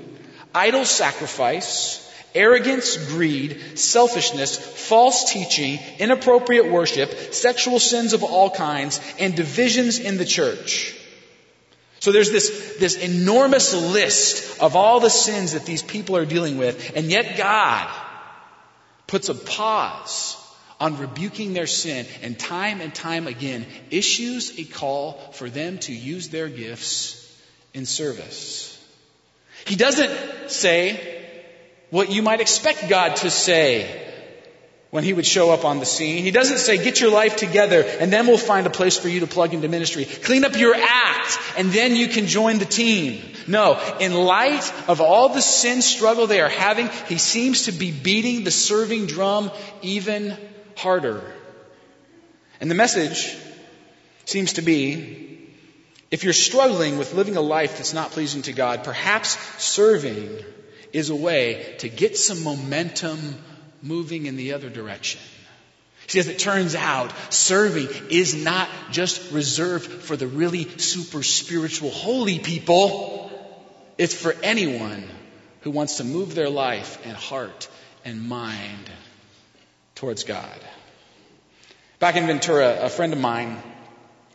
idol 0.54 0.86
sacrifice, 0.86 2.04
arrogance, 2.38 2.96
greed, 2.96 3.77
selfishness, 3.77 4.58
false 4.58 5.32
teaching, 5.32 5.79
inappropriate 6.00 6.72
worship, 6.72 7.34
sexual 7.34 7.79
sins 7.79 8.13
of 8.13 8.24
all 8.24 8.50
kinds, 8.50 9.01
and 9.20 9.36
divisions 9.36 10.00
in 10.00 10.17
the 10.17 10.25
church. 10.25 10.96
So 12.00 12.12
there's 12.12 12.32
this, 12.32 12.77
this 12.79 12.96
enormous 12.96 13.74
list 13.74 14.62
of 14.62 14.75
all 14.75 15.00
the 15.00 15.10
sins 15.10 15.53
that 15.53 15.65
these 15.65 15.84
people 15.84 16.15
are 16.15 16.25
dealing 16.25 16.58
with, 16.58 16.96
and 16.96 17.08
yet 17.08 17.38
God 17.38 17.89
puts 19.08 19.29
a 19.29 19.36
pause 19.36 20.38
on 20.79 21.00
rebuking 21.00 21.53
their 21.53 21.67
sin 21.67 22.06
and 22.22 22.38
time 22.38 22.82
and 22.82 22.94
time 22.94 23.25
again 23.25 23.65
issues 23.89 24.60
a 24.60 24.63
call 24.63 25.13
for 25.34 25.50
them 25.50 25.79
to 25.79 25.94
use 25.94 26.29
their 26.29 26.50
gifts 26.50 27.24
in 27.74 27.86
service. 27.86 28.74
He 29.65 29.75
doesn't 29.75 30.51
say, 30.51 31.17
what 31.89 32.12
you 32.12 32.22
might 32.22 32.41
expect 32.41 32.89
God 32.89 33.15
to 33.17 33.29
say 33.29 34.03
when 34.89 35.03
he 35.03 35.13
would 35.13 35.25
show 35.25 35.51
up 35.51 35.65
on 35.65 35.79
the 35.79 35.86
scene. 35.86 36.24
He 36.24 36.32
doesn't 36.32 36.60
say, 36.60 36.82
get 36.84 37.01
your 37.01 37.12
life 37.12 37.36
together 37.36 37.82
and 37.82 38.12
then 38.12 38.25
we'll 38.27 38.38
find 38.38 38.65
a 38.67 38.70
place 38.70 38.98
for 38.98 39.10
you 39.10 39.20
to 39.22 39.27
plug 39.27 39.53
into 39.53 39.67
ministry. 39.67 40.06
Clean 40.06 40.46
up 40.46 40.58
your 40.58 40.75
act 40.75 41.38
and 41.58 41.72
then 41.72 41.96
you 41.96 42.08
can 42.08 42.27
join 42.27 42.58
the 42.58 42.65
team. 42.65 43.22
No, 43.48 43.79
in 44.00 44.13
light 44.13 44.72
of 44.88 45.01
all 45.01 45.29
the 45.29 45.41
sin 45.41 45.82
struggle 45.82 46.27
they 46.27 46.41
are 46.41 46.50
having, 46.50 46.89
he 47.08 47.17
seems 47.17 47.63
to 47.63 47.72
be 47.72 47.91
beating 47.91 48.44
the 48.44 48.51
serving 48.51 49.08
drum 49.08 49.51
even 49.82 50.38
harder. 50.75 51.22
And 52.60 52.72
the 52.72 52.75
message 52.75 53.36
seems 54.25 54.53
to 54.53 54.62
be 54.62 55.25
if 56.10 56.24
you're 56.24 56.34
struggling 56.34 56.98
with 56.98 57.13
living 57.13 57.36
a 57.36 57.41
life 57.41 57.77
that's 57.77 57.94
not 57.94 58.12
pleasing 58.12 58.44
to 58.44 58.53
God, 58.53 58.84
perhaps 58.86 59.38
serving 59.62 60.29
is 60.98 61.12
a 61.12 61.16
way 61.16 61.75
to 61.77 61.89
get 61.89 62.18
some 62.18 62.44
momentum 62.44 63.36
moving 63.84 64.25
in 64.25 64.36
the 64.36 64.54
other 64.54 64.68
direction. 64.68 65.22
See, 66.08 66.20
as 66.20 66.27
it 66.27 66.39
turns 66.39 66.74
out, 66.74 67.13
serving 67.32 67.88
is 68.10 68.34
not 68.34 68.68
just 68.92 69.32
reserved 69.32 69.86
for 69.86 70.18
the 70.18 70.25
really 70.25 70.63
super 70.80 71.22
spiritual 71.22 71.92
holy 71.92 72.39
people. 72.39 73.32
It's 74.00 74.16
for 74.16 74.34
anyone 74.42 75.08
who 75.62 75.70
wants 75.70 75.98
to 75.98 76.04
move 76.04 76.34
their 76.34 76.50
life 76.50 77.06
and 77.06 77.16
heart 77.16 77.70
and 78.04 78.27
mind 78.27 78.89
towards 79.94 80.24
God. 80.24 80.60
Back 82.00 82.16
in 82.16 82.25
Ventura, 82.25 82.80
a 82.82 82.89
friend 82.89 83.13
of 83.13 83.20
mine 83.20 83.62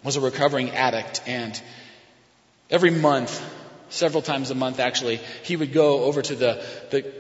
was 0.05 0.15
a 0.15 0.21
recovering 0.21 0.71
addict, 0.71 1.23
and 1.27 1.61
every 2.71 2.91
month, 2.91 3.43
several 3.93 4.23
times 4.23 4.51
a 4.51 4.55
month 4.55 4.81
actually, 4.81 5.21
he 5.43 5.57
would 5.57 5.73
go 5.73 6.05
over 6.05 6.23
to 6.23 6.35
the, 6.35 6.65
the 6.91 7.13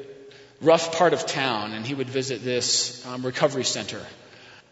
rough 0.60 0.92
part 0.96 1.12
of 1.12 1.26
town 1.26 1.72
and 1.72 1.86
he 1.86 1.94
would 1.94 2.08
visit 2.08 2.42
this 2.42 3.04
um, 3.06 3.24
recovery 3.24 3.64
center. 3.64 4.00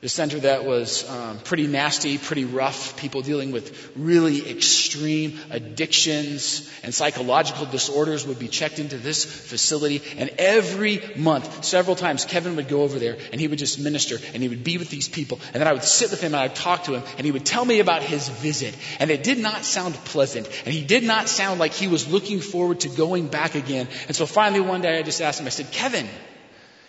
The 0.00 0.09
center 0.09 0.38
that 0.40 0.64
was 0.64 1.07
um, 1.11 1.38
pretty 1.40 1.66
nasty, 1.66 2.16
pretty 2.16 2.47
rough, 2.47 2.97
people 2.97 3.21
dealing 3.21 3.52
with 3.52 3.92
really 3.95 4.50
extreme 4.50 5.38
addictions 5.50 6.71
and 6.83 6.95
psychological 6.95 7.66
disorders 7.66 8.26
would 8.26 8.38
be 8.38 8.49
checked 8.49 8.78
into 8.78 8.97
this 8.97 9.26
facility. 9.26 10.00
And 10.16 10.30
every 10.38 11.02
month, 11.16 11.66
several 11.66 11.97
times, 11.97 12.25
Kevin 12.25 12.57
would 12.57 12.69
go 12.69 12.80
over 12.80 12.99
there 12.99 13.19
and 13.30 13.38
he 13.38 13.47
would 13.47 13.59
just 13.59 13.78
minister 13.78 14.16
and 14.33 14.42
he 14.42 14.49
would 14.49 14.64
be 14.64 14.78
with 14.78 14.88
these 14.88 15.07
people. 15.07 15.38
And 15.52 15.61
then 15.61 15.69
I 15.69 15.75
would 15.75 15.85
sit 15.85 16.11
with 16.11 16.23
him 16.23 16.33
and 16.33 16.40
I 16.40 16.47
would 16.47 16.57
talk 16.57 16.85
to 16.85 16.95
him 16.95 17.02
and 17.19 17.26
he 17.26 17.33
would 17.33 17.45
tell 17.45 17.66
me 17.66 17.80
about 17.80 18.02
his 18.02 18.26
visit. 18.26 18.75
And 19.00 19.11
it 19.11 19.23
did 19.23 19.37
not 19.37 19.66
sound 19.66 19.97
pleasant. 20.07 20.47
And 20.64 20.73
he 20.73 20.83
did 20.83 21.04
not 21.04 21.28
sound 21.28 21.61
like 21.61 21.75
he 21.75 21.88
was 21.88 22.11
looking 22.11 22.40
forward 22.40 22.80
to 22.80 22.88
going 22.88 23.26
back 23.26 23.54
again. 23.54 23.87
And 24.07 24.16
so 24.16 24.25
finally 24.25 24.61
one 24.61 24.80
day 24.80 24.99
I 24.99 25.02
just 25.02 25.21
asked 25.21 25.40
him, 25.40 25.47
I 25.47 25.50
said, 25.50 25.71
Kevin, 25.73 26.09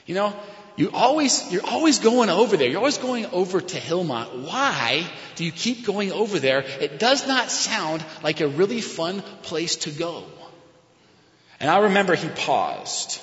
you 0.05 0.15
know, 0.15 0.33
you 0.81 0.89
always, 0.91 1.53
you're 1.53 1.65
always 1.65 1.99
going 1.99 2.31
over 2.31 2.57
there. 2.57 2.67
You're 2.67 2.79
always 2.79 2.97
going 2.97 3.27
over 3.27 3.61
to 3.61 3.77
Hillmont. 3.77 4.47
Why 4.47 5.07
do 5.35 5.45
you 5.45 5.51
keep 5.51 5.85
going 5.85 6.11
over 6.11 6.39
there? 6.39 6.61
It 6.61 6.97
does 6.97 7.27
not 7.27 7.51
sound 7.51 8.03
like 8.23 8.41
a 8.41 8.47
really 8.47 8.81
fun 8.81 9.21
place 9.43 9.75
to 9.85 9.91
go. 9.91 10.23
And 11.59 11.69
I 11.69 11.81
remember 11.81 12.15
he 12.15 12.29
paused 12.29 13.21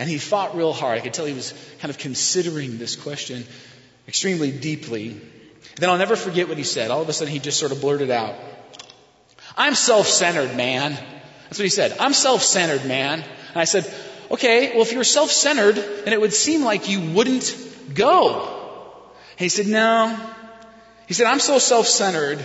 and 0.00 0.10
he 0.10 0.18
thought 0.18 0.56
real 0.56 0.72
hard. 0.72 0.98
I 0.98 1.00
could 1.00 1.14
tell 1.14 1.26
he 1.26 1.32
was 1.32 1.54
kind 1.78 1.90
of 1.90 1.98
considering 1.98 2.76
this 2.76 2.96
question 2.96 3.44
extremely 4.08 4.50
deeply. 4.50 5.10
And 5.10 5.76
Then 5.76 5.90
I'll 5.90 5.98
never 5.98 6.16
forget 6.16 6.48
what 6.48 6.58
he 6.58 6.64
said. 6.64 6.90
All 6.90 7.02
of 7.02 7.08
a 7.08 7.12
sudden 7.12 7.32
he 7.32 7.38
just 7.38 7.60
sort 7.60 7.70
of 7.70 7.80
blurted 7.80 8.10
out, 8.10 8.34
I'm 9.56 9.76
self-centered, 9.76 10.56
man. 10.56 10.90
That's 11.44 11.58
what 11.60 11.64
he 11.64 11.68
said. 11.68 11.96
I'm 12.00 12.14
self-centered, 12.14 12.84
man. 12.86 13.20
And 13.20 13.56
I 13.56 13.64
said, 13.64 13.84
okay, 14.30 14.72
well, 14.72 14.82
if 14.82 14.92
you're 14.92 15.04
self 15.04 15.30
centered, 15.30 15.76
then 15.76 16.12
it 16.12 16.20
would 16.20 16.32
seem 16.32 16.64
like 16.64 16.88
you 16.88 17.12
wouldn't 17.12 17.56
go. 17.94 18.42
And 19.32 19.40
he 19.40 19.48
said, 19.48 19.66
no. 19.66 20.16
He 21.06 21.14
said, 21.14 21.26
I'm 21.26 21.40
so 21.40 21.58
self 21.58 21.86
centered 21.86 22.44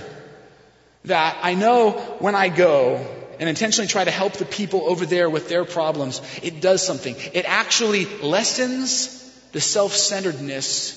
that 1.06 1.38
I 1.42 1.54
know 1.54 1.92
when 2.20 2.36
I 2.36 2.50
go 2.50 3.06
and 3.40 3.48
intentionally 3.48 3.88
try 3.88 4.04
to 4.04 4.12
help 4.12 4.34
the 4.34 4.46
people 4.46 4.84
over 4.86 5.06
there 5.06 5.30
with 5.30 5.48
their 5.48 5.64
problems, 5.64 6.22
it 6.44 6.62
does 6.62 6.86
something. 6.86 7.16
It 7.34 7.46
actually 7.46 8.06
lessens 8.22 9.16
the 9.54 9.62
self 9.62 9.94
centeredness 9.94 10.96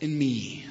in 0.00 0.16
me. 0.16 0.66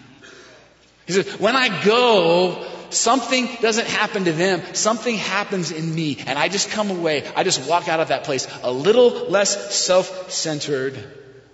He 1.07 1.13
said, 1.13 1.27
when 1.39 1.55
I 1.55 1.83
go, 1.83 2.67
something 2.89 3.47
doesn't 3.61 3.87
happen 3.87 4.25
to 4.25 4.31
them. 4.31 4.61
Something 4.73 5.15
happens 5.15 5.71
in 5.71 5.93
me. 5.93 6.17
And 6.25 6.37
I 6.37 6.47
just 6.47 6.69
come 6.69 6.91
away. 6.91 7.25
I 7.35 7.43
just 7.43 7.69
walk 7.69 7.87
out 7.87 7.99
of 7.99 8.09
that 8.09 8.23
place 8.23 8.47
a 8.63 8.71
little 8.71 9.29
less 9.29 9.75
self-centered 9.75 10.97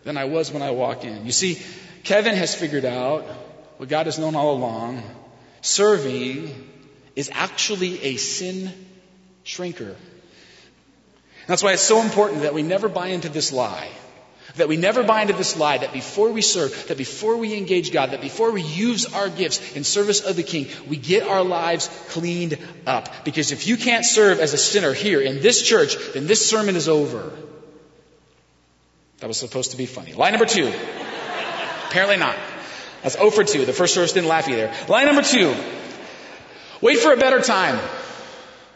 than 0.03 0.17
I 0.17 0.25
was 0.25 0.51
when 0.51 0.61
I 0.61 0.71
walk 0.71 1.03
in. 1.03 1.25
You 1.25 1.31
see, 1.31 1.61
Kevin 2.03 2.35
has 2.35 2.55
figured 2.55 2.85
out 2.85 3.23
what 3.77 3.89
God 3.89 4.05
has 4.07 4.17
known 4.17 4.35
all 4.35 4.55
along. 4.55 5.03
Serving 5.61 6.53
is 7.15 7.29
actually 7.33 8.01
a 8.03 8.17
sin 8.17 8.71
shrinker. 9.45 9.95
That's 11.47 11.63
why 11.63 11.73
it's 11.73 11.81
so 11.81 12.01
important 12.01 12.41
that 12.43 12.53
we 12.53 12.63
never 12.63 12.89
buy 12.89 13.07
into 13.07 13.29
this 13.29 13.51
lie 13.51 13.89
that 14.55 14.67
we 14.67 14.77
never 14.77 15.03
buy 15.03 15.21
into 15.21 15.33
this 15.33 15.57
lie 15.57 15.77
that 15.77 15.93
before 15.93 16.31
we 16.31 16.41
serve, 16.41 16.87
that 16.87 16.97
before 16.97 17.37
we 17.37 17.57
engage 17.57 17.91
God, 17.91 18.11
that 18.11 18.21
before 18.21 18.51
we 18.51 18.61
use 18.61 19.13
our 19.13 19.29
gifts 19.29 19.75
in 19.75 19.83
service 19.83 20.21
of 20.21 20.35
the 20.35 20.43
King, 20.43 20.67
we 20.87 20.97
get 20.97 21.23
our 21.23 21.43
lives 21.43 21.89
cleaned 22.09 22.57
up. 22.85 23.23
Because 23.23 23.51
if 23.51 23.67
you 23.67 23.77
can't 23.77 24.05
serve 24.05 24.39
as 24.39 24.53
a 24.53 24.57
sinner 24.57 24.93
here 24.93 25.21
in 25.21 25.41
this 25.41 25.61
church, 25.61 25.95
then 26.13 26.27
this 26.27 26.45
sermon 26.45 26.75
is 26.75 26.87
over. 26.87 27.31
That 29.19 29.27
was 29.27 29.37
supposed 29.37 29.71
to 29.71 29.77
be 29.77 29.85
funny. 29.85 30.13
Lie 30.13 30.31
number 30.31 30.45
two. 30.45 30.73
Apparently 31.87 32.17
not. 32.17 32.35
That's 33.03 33.15
0 33.15 33.31
for 33.31 33.43
2. 33.43 33.65
The 33.65 33.73
first 33.73 33.93
service 33.93 34.13
didn't 34.13 34.29
laugh 34.29 34.47
either. 34.47 34.71
Line 34.87 35.07
number 35.07 35.23
two. 35.23 35.55
Wait 36.81 36.99
for 36.99 37.13
a 37.13 37.17
better 37.17 37.41
time. 37.41 37.79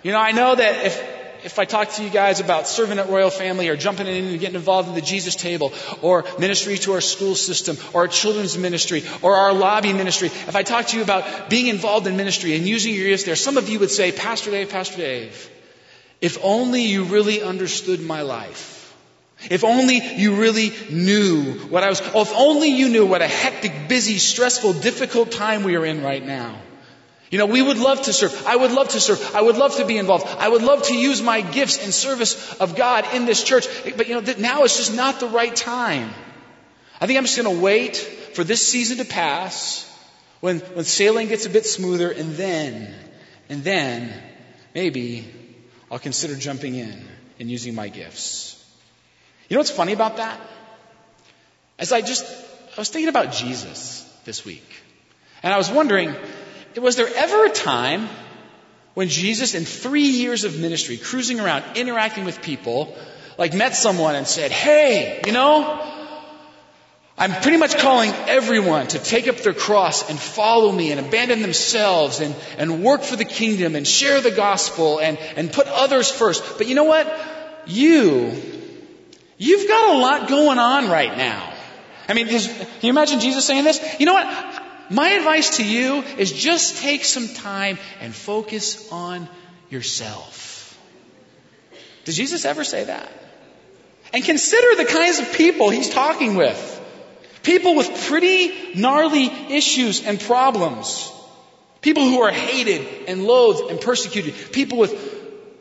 You 0.04 0.12
know, 0.12 0.20
I 0.20 0.32
know 0.32 0.56
that 0.56 0.86
if 0.86 1.15
if 1.46 1.60
I 1.60 1.66
talk 1.66 1.92
to 1.92 2.04
you 2.04 2.10
guys 2.10 2.40
about 2.40 2.68
serving 2.68 2.98
at 2.98 3.08
Royal 3.08 3.30
Family 3.30 3.70
or 3.70 3.78
jumping 3.78 4.08
in 4.08 4.26
and 4.26 4.40
getting 4.40 4.56
involved 4.56 4.90
in 4.90 4.96
the 4.96 5.02
Jesus 5.02 5.36
table 5.36 5.74
or 6.02 6.26
ministry 6.40 6.80
to 6.80 6.94
our 6.94 7.02
school 7.02 7.36
system 7.36 7.78
or 7.94 8.02
our 8.02 8.08
children's 8.08 8.58
ministry 8.58 9.04
or 9.22 9.36
our 9.36 9.54
lobby 9.54 9.94
ministry, 9.94 10.30
if 10.30 10.56
I 10.56 10.64
talk 10.64 10.88
to 10.88 10.98
you 10.98 11.04
about 11.04 11.48
being 11.48 11.68
involved 11.68 12.08
in 12.08 12.18
ministry 12.18 12.56
and 12.56 12.68
using 12.68 12.96
your 12.96 13.06
gifts 13.06 13.26
there, 13.26 13.36
some 13.36 13.58
of 13.58 13.70
you 13.70 13.80
would 13.80 13.92
say, 13.92 14.12
Pastor 14.12 14.50
Dave, 14.50 14.72
Pastor 14.72 14.98
Dave, 14.98 15.52
if 16.20 16.40
only 16.44 16.82
you 16.82 17.04
really 17.04 17.44
understood 17.44 18.02
my 18.02 18.24
life. 18.24 18.72
If 19.52 19.64
only 19.64 20.00
you 20.16 20.36
really 20.38 20.72
knew 20.90 21.60
what 21.70 21.84
I 21.84 21.90
was, 21.90 22.02
oh, 22.16 22.22
if 22.22 22.34
only 22.34 22.70
you 22.70 22.90
knew 22.90 23.06
what 23.06 23.22
a 23.22 23.28
hectic, 23.28 23.88
busy, 23.88 24.18
stressful, 24.18 24.74
difficult 24.74 25.32
time 25.32 25.64
we 25.64 25.76
are 25.76 25.86
in 25.86 26.02
right 26.02 26.26
now. 26.26 26.56
You 27.36 27.40
know, 27.40 27.48
we 27.48 27.62
would 27.62 27.78
love 27.78 28.04
to 28.04 28.14
serve. 28.14 28.48
I 28.48 28.56
would 28.56 28.72
love 28.72 28.88
to 28.92 29.00
serve. 29.02 29.36
I 29.36 29.42
would 29.42 29.58
love 29.58 29.76
to 29.76 29.86
be 29.86 29.98
involved. 29.98 30.26
I 30.26 30.48
would 30.48 30.62
love 30.62 30.84
to 30.84 30.98
use 30.98 31.22
my 31.22 31.42
gifts 31.42 31.84
in 31.84 31.92
service 31.92 32.54
of 32.62 32.78
God 32.78 33.14
in 33.14 33.26
this 33.26 33.44
church. 33.44 33.68
But 33.98 34.08
you 34.08 34.22
know, 34.22 34.34
now 34.38 34.64
is 34.64 34.78
just 34.78 34.96
not 34.96 35.20
the 35.20 35.28
right 35.28 35.54
time. 35.54 36.12
I 37.02 37.08
think 37.08 37.18
I'm 37.18 37.26
just 37.26 37.36
going 37.36 37.54
to 37.54 37.62
wait 37.62 37.98
for 37.98 38.46
this 38.46 38.66
season 38.66 39.00
to 39.00 39.04
pass 39.04 39.84
when, 40.40 40.60
when 40.60 40.86
sailing 40.86 41.28
gets 41.28 41.46
a 41.46 41.50
bit 41.50 41.66
smoother 41.66 42.10
and 42.10 42.36
then, 42.36 42.96
and 43.50 43.66
then 43.66 44.14
maybe 44.74 45.30
I'll 45.92 46.00
consider 46.00 46.38
jumping 46.38 46.76
in 46.76 47.06
and 47.38 47.52
using 47.52 47.76
my 47.76 47.90
gifts. 47.90 48.66
You 49.50 49.56
know 49.56 49.60
what's 49.60 49.72
funny 49.72 49.92
about 49.92 50.16
that? 50.16 50.40
As 51.78 51.92
I 51.92 52.00
just, 52.00 52.24
I 52.78 52.80
was 52.80 52.88
thinking 52.88 53.10
about 53.10 53.34
Jesus 53.34 54.10
this 54.24 54.46
week. 54.46 54.64
And 55.44 55.54
I 55.54 55.58
was 55.58 55.70
wondering, 55.70 56.16
was 56.82 56.96
there 56.96 57.10
ever 57.14 57.46
a 57.46 57.50
time 57.50 58.10
when 58.94 59.10
Jesus, 59.10 59.56
in 59.56 59.66
three 59.66 60.08
years 60.08 60.44
of 60.44 60.58
ministry, 60.60 60.98
cruising 60.98 61.40
around, 61.40 61.64
interacting 61.76 62.26
with 62.26 62.42
people, 62.42 62.96
like 63.38 63.54
met 63.54 63.76
someone 63.76 64.16
and 64.16 64.26
said, 64.26 64.52
Hey, 64.52 65.22
you 65.26 65.34
know, 65.34 65.96
I'm 67.18 67.32
pretty 67.42 67.58
much 67.58 67.78
calling 67.78 68.12
everyone 68.28 68.88
to 68.88 69.00
take 69.00 69.30
up 69.30 69.38
their 69.38 69.54
cross 69.54 70.10
and 70.10 70.20
follow 70.20 70.70
me 70.70 70.92
and 70.92 71.00
abandon 71.00 71.42
themselves 71.42 72.20
and, 72.20 72.36
and 72.58 72.84
work 72.84 73.04
for 73.04 73.16
the 73.16 73.26
kingdom 73.26 73.76
and 73.76 73.88
share 73.88 74.20
the 74.20 74.32
gospel 74.32 75.00
and, 75.00 75.18
and 75.38 75.52
put 75.52 75.68
others 75.68 76.12
first. 76.12 76.58
But 76.58 76.68
you 76.68 76.76
know 76.76 76.84
what? 76.84 77.08
You, 77.68 78.34
you've 79.38 79.68
got 79.68 79.96
a 79.96 79.98
lot 79.98 80.28
going 80.28 80.60
on 80.60 80.90
right 80.90 81.18
now. 81.18 81.54
I 82.08 82.14
mean, 82.14 82.28
can 82.28 82.68
you 82.82 82.90
imagine 82.90 83.20
Jesus 83.20 83.46
saying 83.46 83.64
this? 83.64 83.82
You 84.00 84.06
know 84.06 84.14
what? 84.14 84.55
My 84.90 85.10
advice 85.10 85.58
to 85.58 85.66
you 85.66 86.02
is 86.18 86.32
just 86.32 86.78
take 86.78 87.06
some 87.06 87.28
time 87.28 87.78
and 88.02 88.14
focus 88.14 88.92
on 88.92 89.28
yourself. 89.70 90.78
Did 92.06 92.14
Jesus 92.14 92.46
ever 92.46 92.64
say 92.64 92.86
that? 92.86 93.12
And 94.14 94.24
consider 94.24 94.76
the 94.76 94.86
kinds 94.86 95.20
of 95.20 95.34
people 95.34 95.70
he's 95.70 95.90
talking 95.90 96.36
with. 96.36 96.72
People 97.44 97.76
with 97.76 98.08
pretty 98.08 98.74
gnarly 98.76 99.26
issues 99.26 100.06
and 100.06 100.20
problems. 100.20 101.12
People 101.82 102.04
who 102.04 102.22
are 102.22 102.32
hated 102.32 103.08
and 103.08 103.24
loathed 103.26 103.70
and 103.72 103.80
persecuted. 103.80 104.34
People 104.52 104.78
with 104.78 104.94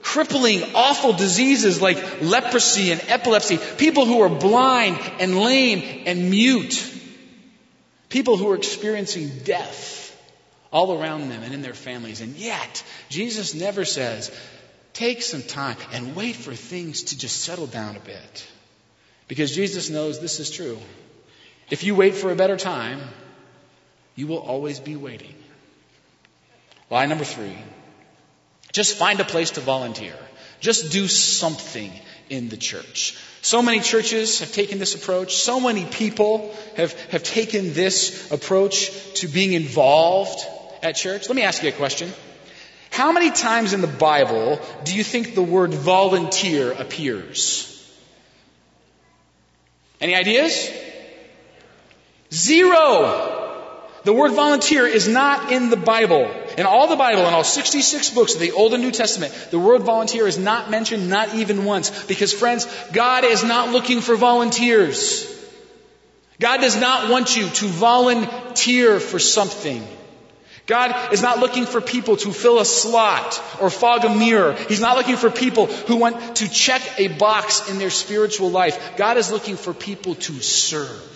crippling, 0.05 0.63
awful 0.75 1.15
diseases 1.15 1.81
like 1.83 2.21
leprosy 2.21 2.93
and 2.93 3.03
epilepsy, 3.09 3.59
people 3.79 4.05
who 4.05 4.21
are 4.21 4.29
blind 4.29 4.99
and 5.19 5.37
lame 5.41 6.05
and 6.07 6.31
mute, 6.31 6.91
people 8.15 8.37
who 8.37 8.49
are 8.49 8.55
experiencing 8.55 9.29
death 9.43 10.17
all 10.73 10.97
around 10.97 11.31
them 11.31 11.43
and 11.43 11.53
in 11.53 11.63
their 11.63 11.75
families. 11.75 12.21
And 12.21 12.37
yet, 12.37 12.85
Jesus 13.09 13.55
never 13.55 13.85
says, 13.85 14.31
take 14.93 15.21
some 15.21 15.43
time 15.43 15.77
and 15.93 16.15
wait 16.15 16.37
for 16.37 16.55
things 16.55 17.03
to 17.11 17.19
just 17.19 17.43
settle 17.43 17.67
down 17.67 17.97
a 17.97 17.99
bit. 17.99 18.47
Because 19.27 19.53
Jesus 19.53 19.91
knows 19.91 20.21
this 20.21 20.39
is 20.39 20.49
true. 20.49 20.79
If 21.71 21.83
you 21.83 21.97
wait 21.97 22.15
for 22.15 22.31
a 22.31 22.37
better 22.37 22.57
time, 22.57 23.01
you 24.15 24.29
will 24.29 24.39
always 24.39 24.79
be 24.79 24.95
waiting. 24.95 25.35
Lie 26.91 27.07
number 27.07 27.25
three 27.25 27.59
just 28.71 28.97
find 28.97 29.19
a 29.21 29.25
place 29.25 29.53
to 29.53 29.61
volunteer. 29.61 30.17
Just 30.61 30.91
do 30.91 31.07
something 31.07 31.93
in 32.31 32.49
the 32.49 32.57
church. 32.57 33.17
So 33.43 33.61
many 33.61 33.81
churches 33.81 34.41
have 34.41 34.53
taken 34.53 34.79
this 34.79 34.95
approach. 34.95 35.37
So 35.37 35.61
many 35.61 35.85
people 35.85 36.55
have, 36.77 36.93
have 37.11 37.23
taken 37.23 37.75
this 37.75 38.31
approach 38.33 38.91
to 39.21 39.29
being 39.29 39.53
involved 39.53 40.39
at 40.83 40.97
church. 40.97 41.29
Let 41.29 41.37
me 41.37 41.43
ask 41.43 41.63
you 41.63 41.69
a 41.69 41.73
question. 41.73 42.13
How 42.91 43.13
many 43.13 43.31
times 43.31 43.73
in 43.73 43.81
the 43.81 43.87
Bible 43.87 44.61
do 44.85 44.95
you 44.95 45.03
think 45.03 45.35
the 45.35 45.43
word 45.43 45.75
volunteer 45.75 46.73
appears? 46.73 47.71
Any 50.01 50.15
ideas? 50.15 50.71
Zero. 52.33 53.81
The 54.05 54.13
word 54.13 54.33
volunteer 54.33 54.87
is 54.87 55.09
not 55.09 55.51
in 55.51 55.71
the 55.71 55.77
Bible. 55.77 56.31
In 56.57 56.67
all 56.67 56.89
the 56.89 56.97
Bible, 56.97 57.27
in 57.27 57.35
all 57.35 57.45
66 57.45 58.11
books 58.11 58.35
of 58.35 58.41
the 58.41 58.53
Old 58.53 58.75
and 58.75 58.83
New 58.83 58.91
Testament, 58.91 59.33
the 59.51 59.59
word 59.59 59.83
volunteer 59.83 60.27
is 60.27 60.39
not 60.39 60.71
mentioned, 60.71 61.09
not 61.09 61.35
even 61.35 61.65
once. 61.65 62.05
Because 62.05 62.33
friends, 62.33 62.67
God 62.93 63.25
is 63.25 63.43
not 63.43 63.71
looking 63.71 64.01
for 64.01 64.17
volunteers. 64.17 65.31
God 66.41 66.61
does 66.61 66.77
not 66.81 67.11
want 67.11 67.37
you 67.37 67.49
to 67.49 67.67
volunteer 67.67 69.01
for 69.01 69.19
something. 69.19 69.87
God 70.67 71.13
is 71.13 71.21
not 71.21 71.41
looking 71.41 71.67
for 71.67 71.81
people 71.81 72.17
to 72.19 72.33
fill 72.33 72.59
a 72.59 72.65
slot 72.65 73.41
or 73.61 73.69
fog 73.69 74.05
a 74.05 74.15
mirror. 74.15 74.55
He's 74.69 74.81
not 74.81 74.97
looking 74.97 75.17
for 75.17 75.31
people 75.31 75.67
who 75.67 75.97
want 75.97 76.37
to 76.37 76.49
check 76.49 76.83
a 76.99 77.09
box 77.09 77.69
in 77.69 77.79
their 77.79 77.91
spiritual 77.91 78.51
life. 78.51 78.97
God 78.97 79.19
is 79.19 79.31
looking 79.31 79.57
for 79.57 79.75
people 79.75 80.15
to 80.15 80.41
serve. 80.41 81.14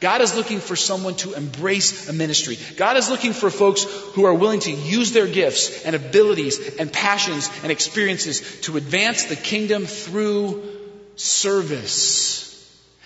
God 0.00 0.20
is 0.20 0.36
looking 0.36 0.60
for 0.60 0.76
someone 0.76 1.14
to 1.16 1.32
embrace 1.32 2.08
a 2.08 2.12
ministry. 2.12 2.58
God 2.76 2.96
is 2.96 3.08
looking 3.08 3.32
for 3.32 3.50
folks 3.50 3.84
who 4.14 4.24
are 4.26 4.34
willing 4.34 4.60
to 4.60 4.70
use 4.70 5.12
their 5.12 5.26
gifts 5.26 5.84
and 5.84 5.96
abilities 5.96 6.76
and 6.76 6.92
passions 6.92 7.50
and 7.62 7.72
experiences 7.72 8.60
to 8.62 8.76
advance 8.76 9.24
the 9.24 9.36
kingdom 9.36 9.86
through 9.86 10.62
service. 11.16 12.42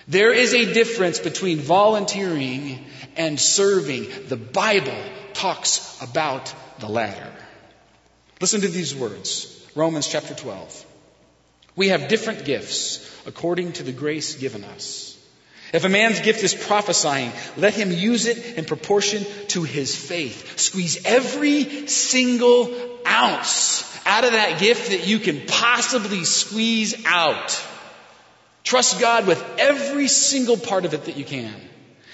There 0.07 0.33
is 0.33 0.53
a 0.53 0.73
difference 0.73 1.19
between 1.19 1.59
volunteering 1.59 2.85
and 3.15 3.39
serving. 3.39 4.27
The 4.27 4.35
Bible 4.35 5.01
talks 5.33 6.01
about 6.01 6.53
the 6.79 6.89
latter. 6.89 7.31
Listen 8.41 8.61
to 8.61 8.67
these 8.67 8.93
words 8.93 9.47
Romans 9.75 10.07
chapter 10.07 10.33
12. 10.33 10.85
We 11.77 11.89
have 11.89 12.09
different 12.09 12.43
gifts 12.43 13.07
according 13.25 13.73
to 13.73 13.83
the 13.83 13.93
grace 13.93 14.35
given 14.35 14.65
us. 14.65 15.10
If 15.73 15.85
a 15.85 15.89
man's 15.89 16.19
gift 16.19 16.43
is 16.43 16.53
prophesying, 16.53 17.31
let 17.55 17.73
him 17.73 17.91
use 17.91 18.27
it 18.27 18.57
in 18.57 18.65
proportion 18.65 19.25
to 19.49 19.63
his 19.63 19.95
faith. 19.95 20.59
Squeeze 20.59 21.05
every 21.05 21.87
single 21.87 22.73
ounce 23.07 23.87
out 24.05 24.25
of 24.25 24.33
that 24.33 24.59
gift 24.59 24.89
that 24.89 25.07
you 25.07 25.19
can 25.19 25.45
possibly 25.47 26.23
squeeze 26.25 27.05
out. 27.05 27.63
Trust 28.63 28.99
God 28.99 29.27
with 29.27 29.43
every 29.57 30.07
single 30.07 30.57
part 30.57 30.85
of 30.85 30.93
it 30.93 31.05
that 31.05 31.17
you 31.17 31.25
can. 31.25 31.53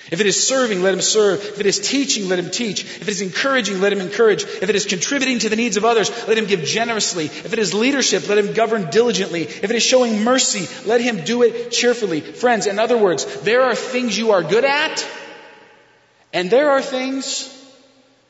If 0.09 0.21
it 0.21 0.25
is 0.25 0.47
serving, 0.47 0.81
let 0.81 0.93
him 0.93 1.01
serve. 1.01 1.43
If 1.43 1.59
it 1.59 1.65
is 1.65 1.79
teaching, 1.79 2.29
let 2.29 2.39
him 2.39 2.49
teach. 2.49 2.83
If 2.83 3.01
it 3.01 3.09
is 3.09 3.21
encouraging, 3.21 3.81
let 3.81 3.91
him 3.91 4.00
encourage. 4.00 4.43
If 4.43 4.70
it 4.70 4.75
is 4.75 4.85
contributing 4.85 5.39
to 5.39 5.50
the 5.50 5.55
needs 5.55 5.75
of 5.75 5.83
others, 5.83 6.09
let 6.27 6.37
him 6.37 6.46
give 6.46 6.63
generously. 6.63 7.25
If 7.25 7.51
it 7.51 7.59
is 7.59 7.74
leadership, 7.74 8.27
let 8.29 8.37
him 8.37 8.53
govern 8.53 8.89
diligently. 8.89 9.41
If 9.43 9.65
it 9.65 9.72
is 9.72 9.83
showing 9.83 10.24
mercy, 10.24 10.67
let 10.87 11.01
him 11.01 11.25
do 11.25 11.43
it 11.43 11.72
cheerfully. 11.72 12.22
Friends, 12.22 12.67
in 12.67 12.79
other 12.79 12.98
words, 12.98 13.25
there 13.41 13.63
are 13.63 13.75
things 13.75 14.17
you 14.17 14.31
are 14.31 14.43
good 14.43 14.65
at, 14.65 15.05
and 16.31 16.50
there 16.50 16.72
are 16.72 16.81
things 16.81 17.53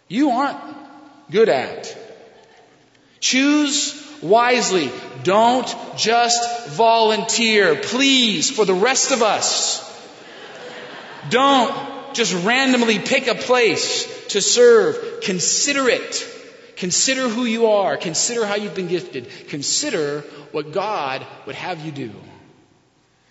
you 0.08 0.32
aren't 0.32 0.60
good 1.30 1.50
at. 1.50 1.96
Choose 3.20 3.94
wisely. 4.22 4.92
Don't 5.24 5.68
just 5.96 6.70
volunteer. 6.70 7.76
Please, 7.76 8.50
for 8.50 8.66
the 8.66 8.74
rest 8.74 9.12
of 9.12 9.22
us. 9.22 9.87
Don't 11.30 12.16
just 12.16 12.34
randomly 12.46 13.00
pick 13.00 13.28
a 13.28 13.36
place 13.36 14.28
to 14.30 14.42
serve. 14.42 15.22
Consider 15.22 15.88
it. 15.90 16.34
Consider 16.78 17.28
who 17.28 17.46
you 17.46 17.68
are. 17.68 17.98
Consider 17.98 18.46
how 18.46 18.56
you've 18.56 18.76
been 18.76 18.88
gifted. 18.88 19.28
Consider 19.50 20.22
what 20.52 20.72
God 20.72 21.26
would 21.46 21.56
have 21.56 21.84
you 21.86 21.92
do. 21.92 22.12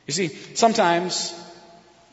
You 0.07 0.13
see, 0.13 0.29
sometimes 0.55 1.35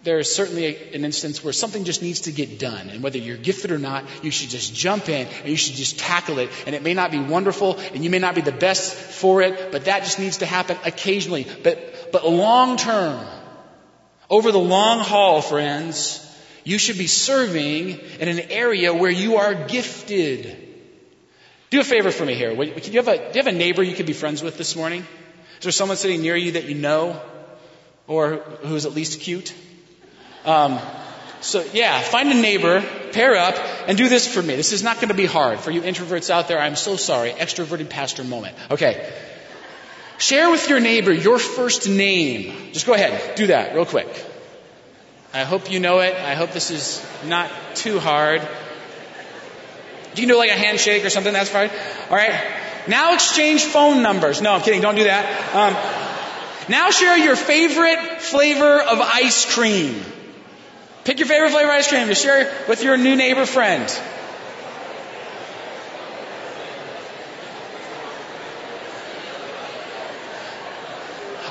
there 0.03 0.19
is 0.19 0.33
certainly 0.33 0.93
an 0.93 1.05
instance 1.05 1.43
where 1.43 1.53
something 1.53 1.85
just 1.85 2.01
needs 2.01 2.21
to 2.21 2.31
get 2.31 2.59
done. 2.59 2.89
And 2.89 3.01
whether 3.01 3.17
you're 3.17 3.37
gifted 3.37 3.71
or 3.71 3.79
not, 3.79 4.03
you 4.21 4.31
should 4.31 4.49
just 4.49 4.75
jump 4.75 5.09
in 5.09 5.27
and 5.27 5.47
you 5.47 5.55
should 5.55 5.75
just 5.75 5.97
tackle 5.97 6.39
it. 6.39 6.49
And 6.65 6.75
it 6.75 6.83
may 6.83 6.93
not 6.93 7.11
be 7.11 7.19
wonderful 7.19 7.77
and 7.93 8.03
you 8.03 8.09
may 8.09 8.19
not 8.19 8.35
be 8.35 8.41
the 8.41 8.51
best 8.51 8.93
for 8.93 9.41
it, 9.41 9.71
but 9.71 9.85
that 9.85 10.03
just 10.03 10.19
needs 10.19 10.37
to 10.37 10.45
happen 10.45 10.77
occasionally. 10.85 11.47
But, 11.63 12.11
but 12.11 12.27
long 12.27 12.77
term, 12.77 13.25
over 14.33 14.51
the 14.51 14.57
long 14.57 14.97
haul, 14.97 15.43
friends, 15.43 16.19
you 16.63 16.79
should 16.79 16.97
be 16.97 17.05
serving 17.05 17.99
in 18.19 18.27
an 18.27 18.39
area 18.49 18.91
where 18.91 19.11
you 19.11 19.35
are 19.35 19.53
gifted. 19.53 20.57
Do 21.69 21.79
a 21.79 21.83
favor 21.83 22.09
for 22.09 22.25
me 22.25 22.33
here. 22.33 22.55
Do 22.55 22.91
you 22.91 22.97
have 22.97 23.07
a, 23.07 23.17
do 23.17 23.37
you 23.37 23.43
have 23.43 23.53
a 23.53 23.55
neighbor 23.55 23.83
you 23.83 23.93
could 23.93 24.07
be 24.07 24.13
friends 24.13 24.41
with 24.41 24.57
this 24.57 24.75
morning? 24.75 25.01
Is 25.59 25.63
there 25.63 25.71
someone 25.71 25.97
sitting 25.97 26.23
near 26.23 26.35
you 26.35 26.53
that 26.53 26.65
you 26.65 26.73
know 26.73 27.21
or 28.07 28.37
who's 28.63 28.87
at 28.87 28.95
least 28.95 29.19
cute? 29.19 29.53
Um, 30.45 30.79
so, 31.41 31.63
yeah, 31.71 32.01
find 32.01 32.27
a 32.29 32.33
neighbor, 32.33 32.81
pair 33.11 33.35
up, 33.35 33.53
and 33.87 33.95
do 33.99 34.09
this 34.09 34.25
for 34.25 34.41
me. 34.41 34.55
This 34.55 34.71
is 34.71 34.81
not 34.81 34.95
going 34.95 35.09
to 35.09 35.13
be 35.13 35.27
hard. 35.27 35.59
For 35.59 35.69
you 35.69 35.81
introverts 35.81 36.31
out 36.31 36.47
there, 36.47 36.57
I'm 36.57 36.75
so 36.75 36.95
sorry. 36.95 37.33
Extroverted 37.33 37.87
pastor 37.87 38.23
moment. 38.23 38.57
Okay. 38.71 39.13
Share 40.17 40.49
with 40.49 40.69
your 40.69 40.79
neighbor 40.79 41.11
your 41.11 41.39
first 41.39 41.89
name. 41.89 42.71
Just 42.71 42.85
go 42.85 42.93
ahead, 42.93 43.35
do 43.35 43.47
that 43.47 43.73
real 43.73 43.85
quick. 43.85 44.07
I 45.33 45.43
hope 45.43 45.71
you 45.71 45.79
know 45.79 45.99
it. 45.99 46.15
I 46.15 46.35
hope 46.35 46.51
this 46.51 46.69
is 46.69 47.03
not 47.25 47.49
too 47.75 47.99
hard. 47.99 48.41
Do 48.41 50.21
you 50.21 50.27
can 50.27 50.35
do 50.35 50.37
like 50.37 50.51
a 50.51 50.53
handshake 50.53 51.03
or 51.03 51.09
something, 51.09 51.33
that's 51.33 51.49
fine. 51.49 51.71
All 52.09 52.15
right. 52.15 52.39
Now 52.87 53.15
exchange 53.15 53.63
phone 53.63 54.03
numbers. 54.03 54.41
No, 54.41 54.53
I'm 54.53 54.61
kidding, 54.61 54.81
don't 54.81 54.95
do 54.95 55.05
that. 55.05 55.55
Um, 55.55 56.69
now 56.69 56.91
share 56.91 57.17
your 57.17 57.35
favorite 57.35 58.21
flavor 58.21 58.81
of 58.81 58.99
ice 59.01 59.51
cream. 59.53 59.99
Pick 61.03 61.19
your 61.19 61.27
favorite 61.27 61.51
flavor 61.51 61.69
of 61.69 61.75
ice 61.75 61.87
cream 61.89 62.07
to 62.07 62.15
share 62.15 62.53
with 62.69 62.83
your 62.83 62.95
new 62.97 63.15
neighbor 63.15 63.45
friend. 63.45 63.89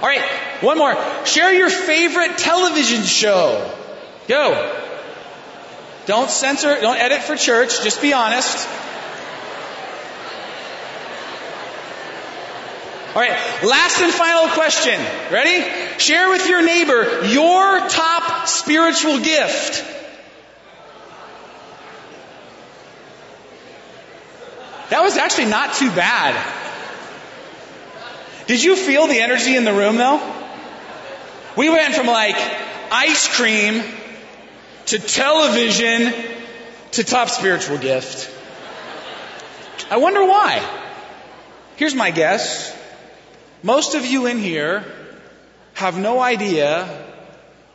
All 0.03 0.09
right, 0.09 0.23
one 0.63 0.79
more. 0.79 0.97
Share 1.25 1.55
your 1.55 1.71
favorite 1.71 2.37
television 2.37 3.05
show. 3.05 3.73
Go. 4.27 4.81
Don't 6.07 6.29
censor, 6.29 6.81
don't 6.81 6.99
edit 6.99 7.23
for 7.23 7.37
church, 7.37 7.85
just 7.85 8.03
be 8.03 8.13
honest. 8.13 8.69
All 13.15 13.21
right, 13.21 13.63
last 13.63 14.01
and 14.01 14.13
final 14.13 14.49
question. 14.49 14.99
Ready? 15.31 15.99
Share 15.99 16.31
with 16.31 16.49
your 16.49 16.63
neighbor 16.63 17.27
your 17.27 17.89
top 17.89 18.49
spiritual 18.49 19.21
gift. 19.21 19.85
That 24.91 25.03
was 25.03 25.17
actually 25.17 25.47
not 25.47 25.75
too 25.75 25.91
bad. 25.93 26.62
Did 28.53 28.63
you 28.63 28.77
feel 28.77 29.07
the 29.07 29.19
energy 29.19 29.57
in 29.57 29.65
the 29.65 29.73
room 29.73 29.97
though? 29.97 30.21
We 31.57 31.71
went 31.71 31.95
from 31.95 32.07
like 32.07 32.37
ice 32.91 33.35
cream 33.35 33.83
to 34.89 34.99
television 34.99 36.13
to 36.91 37.03
top 37.03 37.31
spiritual 37.31 37.79
gift. 37.79 38.31
I 39.91 39.97
wonder 39.97 40.23
why. 40.27 40.63
Here's 41.77 41.95
my 41.95 42.11
guess. 42.11 42.77
Most 43.63 43.95
of 43.95 44.05
you 44.05 44.27
in 44.27 44.39
here 44.39 44.85
have 45.73 45.99
no 45.99 46.21
idea 46.21 46.85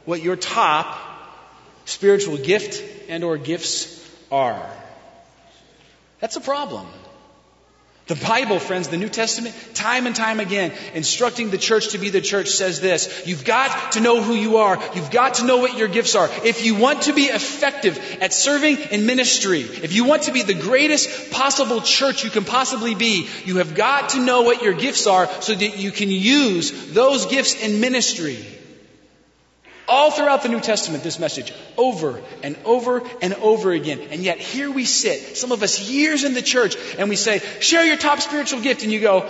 what 0.05 0.21
your 0.21 0.35
top 0.35 0.95
spiritual 1.85 2.37
gift 2.37 2.83
and 3.09 3.23
or 3.23 3.39
gifts 3.39 4.07
are. 4.31 4.63
That's 6.19 6.35
a 6.35 6.41
problem. 6.41 6.85
The 8.07 8.15
Bible, 8.15 8.59
friends, 8.59 8.87
the 8.87 8.95
New 8.95 9.09
Testament, 9.09 9.53
time 9.73 10.07
and 10.07 10.15
time 10.15 10.39
again, 10.39 10.71
instructing 10.93 11.49
the 11.49 11.57
church 11.57 11.89
to 11.89 11.97
be 11.97 12.09
the 12.09 12.21
church 12.21 12.47
says 12.47 12.79
this. 12.79 13.27
You've 13.27 13.43
got 13.43 13.93
to 13.93 13.99
know 13.99 14.23
who 14.23 14.33
you 14.33 14.57
are. 14.57 14.81
You've 14.95 15.11
got 15.11 15.35
to 15.35 15.45
know 15.45 15.57
what 15.57 15.77
your 15.77 15.89
gifts 15.89 16.15
are. 16.15 16.29
If 16.45 16.65
you 16.65 16.75
want 16.75 17.03
to 17.03 17.13
be 17.13 17.23
effective 17.23 17.99
at 18.21 18.31
serving 18.31 18.77
in 18.91 19.05
ministry, 19.05 19.59
if 19.59 19.91
you 19.91 20.05
want 20.05 20.23
to 20.23 20.31
be 20.31 20.41
the 20.41 20.53
greatest 20.53 21.31
possible 21.31 21.81
church 21.81 22.23
you 22.23 22.29
can 22.29 22.45
possibly 22.45 22.95
be, 22.95 23.27
you 23.43 23.57
have 23.57 23.75
got 23.75 24.09
to 24.09 24.19
know 24.19 24.43
what 24.43 24.61
your 24.61 24.73
gifts 24.73 25.05
are 25.05 25.27
so 25.41 25.53
that 25.53 25.77
you 25.77 25.91
can 25.91 26.09
use 26.09 26.93
those 26.93 27.25
gifts 27.25 27.55
in 27.61 27.81
ministry. 27.81 28.37
All 29.87 30.11
throughout 30.11 30.43
the 30.43 30.49
New 30.49 30.59
Testament, 30.59 31.03
this 31.03 31.17
message, 31.17 31.53
over 31.77 32.21
and 32.43 32.57
over 32.65 33.03
and 33.21 33.33
over 33.35 33.71
again. 33.71 33.99
And 34.11 34.21
yet 34.21 34.37
here 34.37 34.69
we 34.69 34.83
sit, 34.83 35.37
some 35.37 35.51
of 35.51 35.63
us 35.63 35.79
years 35.89 36.25
in 36.25 36.33
the 36.33 36.41
church, 36.41 36.75
and 36.97 37.07
we 37.07 37.15
say, 37.15 37.39
share 37.61 37.85
your 37.85 37.95
top 37.95 38.19
spiritual 38.19 38.61
gift, 38.61 38.83
and 38.83 38.91
you 38.91 38.99
go, 38.99 39.29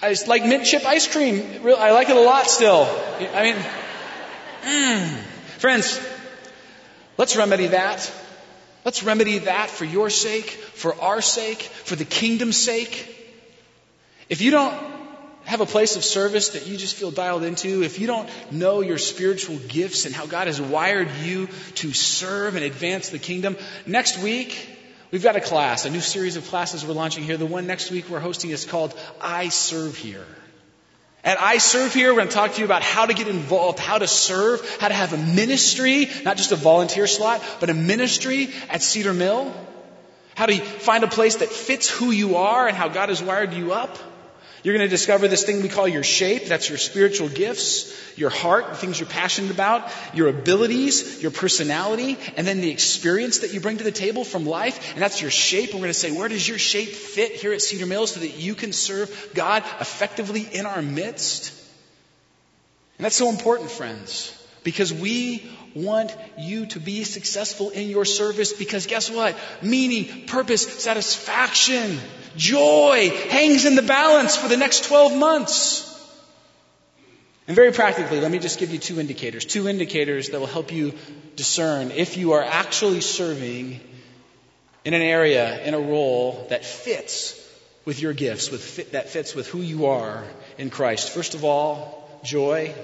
I 0.00 0.14
like 0.26 0.44
mint 0.44 0.64
chip 0.64 0.84
ice 0.86 1.10
cream. 1.10 1.44
I 1.66 1.90
like 1.90 2.08
it 2.08 2.16
a 2.16 2.20
lot 2.20 2.46
still. 2.46 2.86
I 3.34 3.42
mean, 3.42 3.56
mm. 4.62 5.08
friends, 5.58 6.00
let's 7.16 7.36
remedy 7.36 7.68
that. 7.68 8.12
Let's 8.84 9.02
remedy 9.02 9.38
that 9.38 9.70
for 9.70 9.84
your 9.84 10.08
sake, 10.08 10.50
for 10.50 10.94
our 11.00 11.20
sake, 11.20 11.60
for 11.60 11.96
the 11.96 12.04
kingdom's 12.04 12.56
sake. 12.56 13.16
If 14.28 14.40
you 14.40 14.52
don't 14.52 14.97
have 15.48 15.62
a 15.62 15.66
place 15.66 15.96
of 15.96 16.04
service 16.04 16.50
that 16.50 16.66
you 16.66 16.76
just 16.76 16.94
feel 16.94 17.10
dialed 17.10 17.42
into, 17.42 17.82
if 17.82 17.98
you 17.98 18.06
don't 18.06 18.28
know 18.52 18.82
your 18.82 18.98
spiritual 18.98 19.56
gifts 19.56 20.04
and 20.04 20.14
how 20.14 20.26
God 20.26 20.46
has 20.46 20.60
wired 20.60 21.08
you 21.22 21.48
to 21.76 21.94
serve 21.94 22.54
and 22.54 22.62
advance 22.62 23.08
the 23.08 23.18
kingdom, 23.18 23.56
next 23.86 24.18
week, 24.18 24.68
we've 25.10 25.22
got 25.22 25.36
a 25.36 25.40
class, 25.40 25.86
a 25.86 25.90
new 25.90 26.00
series 26.02 26.36
of 26.36 26.46
classes 26.48 26.84
we're 26.84 26.92
launching 26.92 27.24
here. 27.24 27.38
The 27.38 27.46
one 27.46 27.66
next 27.66 27.90
week 27.90 28.10
we're 28.10 28.20
hosting 28.20 28.50
is 28.50 28.66
called 28.66 28.94
I 29.22 29.48
Serve 29.48 29.96
Here. 29.96 30.26
At 31.24 31.40
I 31.40 31.56
Serve 31.56 31.94
Here, 31.94 32.10
we're 32.10 32.18
going 32.18 32.28
to 32.28 32.34
talk 32.34 32.52
to 32.52 32.58
you 32.58 32.66
about 32.66 32.82
how 32.82 33.06
to 33.06 33.14
get 33.14 33.26
involved, 33.26 33.78
how 33.78 33.96
to 33.96 34.06
serve, 34.06 34.60
how 34.80 34.88
to 34.88 34.94
have 34.94 35.14
a 35.14 35.18
ministry, 35.18 36.10
not 36.24 36.36
just 36.36 36.52
a 36.52 36.56
volunteer 36.56 37.06
slot, 37.06 37.42
but 37.58 37.70
a 37.70 37.74
ministry 37.74 38.50
at 38.68 38.82
Cedar 38.82 39.14
Mill. 39.14 39.54
How 40.34 40.44
to 40.44 40.56
find 40.60 41.04
a 41.04 41.08
place 41.08 41.36
that 41.36 41.48
fits 41.48 41.88
who 41.88 42.10
you 42.10 42.36
are 42.36 42.68
and 42.68 42.76
how 42.76 42.88
God 42.88 43.08
has 43.08 43.22
wired 43.22 43.54
you 43.54 43.72
up. 43.72 43.98
You're 44.62 44.74
going 44.76 44.86
to 44.86 44.90
discover 44.90 45.28
this 45.28 45.44
thing 45.44 45.62
we 45.62 45.68
call 45.68 45.86
your 45.86 46.02
shape. 46.02 46.46
That's 46.46 46.68
your 46.68 46.78
spiritual 46.78 47.28
gifts, 47.28 48.18
your 48.18 48.30
heart, 48.30 48.70
the 48.70 48.76
things 48.76 48.98
you're 48.98 49.08
passionate 49.08 49.52
about, 49.52 49.90
your 50.14 50.28
abilities, 50.28 51.22
your 51.22 51.30
personality, 51.30 52.18
and 52.36 52.46
then 52.46 52.60
the 52.60 52.70
experience 52.70 53.38
that 53.38 53.54
you 53.54 53.60
bring 53.60 53.78
to 53.78 53.84
the 53.84 53.92
table 53.92 54.24
from 54.24 54.46
life. 54.46 54.92
And 54.94 55.02
that's 55.02 55.22
your 55.22 55.30
shape. 55.30 55.72
We're 55.72 55.80
going 55.80 55.90
to 55.90 55.94
say, 55.94 56.10
where 56.10 56.28
does 56.28 56.48
your 56.48 56.58
shape 56.58 56.88
fit 56.88 57.32
here 57.32 57.52
at 57.52 57.62
Cedar 57.62 57.86
Mills 57.86 58.12
so 58.12 58.20
that 58.20 58.36
you 58.36 58.54
can 58.54 58.72
serve 58.72 59.30
God 59.34 59.62
effectively 59.80 60.42
in 60.42 60.66
our 60.66 60.82
midst? 60.82 61.54
And 62.98 63.04
that's 63.04 63.16
so 63.16 63.30
important, 63.30 63.70
friends, 63.70 64.34
because 64.64 64.92
we 64.92 65.48
want 65.84 66.16
you 66.38 66.66
to 66.66 66.80
be 66.80 67.04
successful 67.04 67.70
in 67.70 67.88
your 67.88 68.04
service 68.04 68.52
because 68.52 68.86
guess 68.86 69.10
what? 69.10 69.36
Meaning, 69.62 70.26
purpose, 70.26 70.82
satisfaction, 70.82 71.98
joy 72.36 73.10
hangs 73.28 73.64
in 73.64 73.74
the 73.74 73.82
balance 73.82 74.36
for 74.36 74.48
the 74.48 74.56
next 74.56 74.84
12 74.84 75.16
months. 75.16 75.84
And 77.46 77.56
very 77.56 77.72
practically, 77.72 78.20
let 78.20 78.30
me 78.30 78.38
just 78.38 78.58
give 78.58 78.72
you 78.72 78.78
two 78.78 79.00
indicators. 79.00 79.46
Two 79.46 79.68
indicators 79.68 80.28
that 80.30 80.40
will 80.40 80.46
help 80.46 80.70
you 80.70 80.92
discern 81.34 81.90
if 81.92 82.18
you 82.18 82.32
are 82.32 82.42
actually 82.42 83.00
serving 83.00 83.80
in 84.84 84.94
an 84.94 85.02
area, 85.02 85.64
in 85.64 85.74
a 85.74 85.80
role 85.80 86.46
that 86.50 86.64
fits 86.64 87.34
with 87.86 88.02
your 88.02 88.12
gifts, 88.12 88.50
with 88.50 88.62
fit, 88.62 88.92
that 88.92 89.08
fits 89.08 89.34
with 89.34 89.48
who 89.48 89.62
you 89.62 89.86
are 89.86 90.24
in 90.58 90.68
Christ. 90.68 91.10
First 91.10 91.34
of 91.34 91.42
all, 91.42 92.20
joy. 92.22 92.74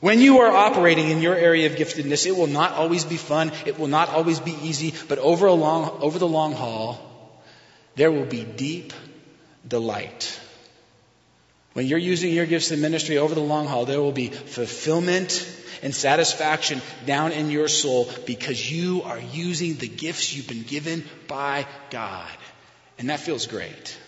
When 0.00 0.20
you 0.20 0.40
are 0.40 0.54
operating 0.54 1.08
in 1.08 1.22
your 1.22 1.34
area 1.34 1.66
of 1.66 1.76
giftedness, 1.76 2.26
it 2.26 2.36
will 2.36 2.46
not 2.46 2.72
always 2.72 3.04
be 3.04 3.16
fun. 3.16 3.50
It 3.64 3.78
will 3.78 3.86
not 3.86 4.10
always 4.10 4.40
be 4.40 4.52
easy, 4.62 4.94
but 5.08 5.18
over, 5.18 5.50
long, 5.50 5.98
over 6.02 6.18
the 6.18 6.28
long 6.28 6.52
haul, 6.52 7.00
there 7.94 8.12
will 8.12 8.26
be 8.26 8.44
deep 8.44 8.92
delight. 9.66 10.38
When 11.72 11.86
you're 11.86 11.98
using 11.98 12.32
your 12.32 12.46
gifts 12.46 12.70
in 12.70 12.80
ministry 12.80 13.18
over 13.18 13.34
the 13.34 13.40
long 13.40 13.66
haul, 13.66 13.86
there 13.86 14.00
will 14.00 14.12
be 14.12 14.28
fulfillment 14.28 15.46
and 15.82 15.94
satisfaction 15.94 16.80
down 17.06 17.32
in 17.32 17.50
your 17.50 17.68
soul 17.68 18.08
because 18.26 18.70
you 18.70 19.02
are 19.02 19.18
using 19.18 19.74
the 19.74 19.88
gifts 19.88 20.34
you've 20.34 20.48
been 20.48 20.62
given 20.62 21.04
by 21.28 21.66
God. 21.90 22.30
And 22.98 23.10
that 23.10 23.20
feels 23.20 23.46
great. 23.46 23.98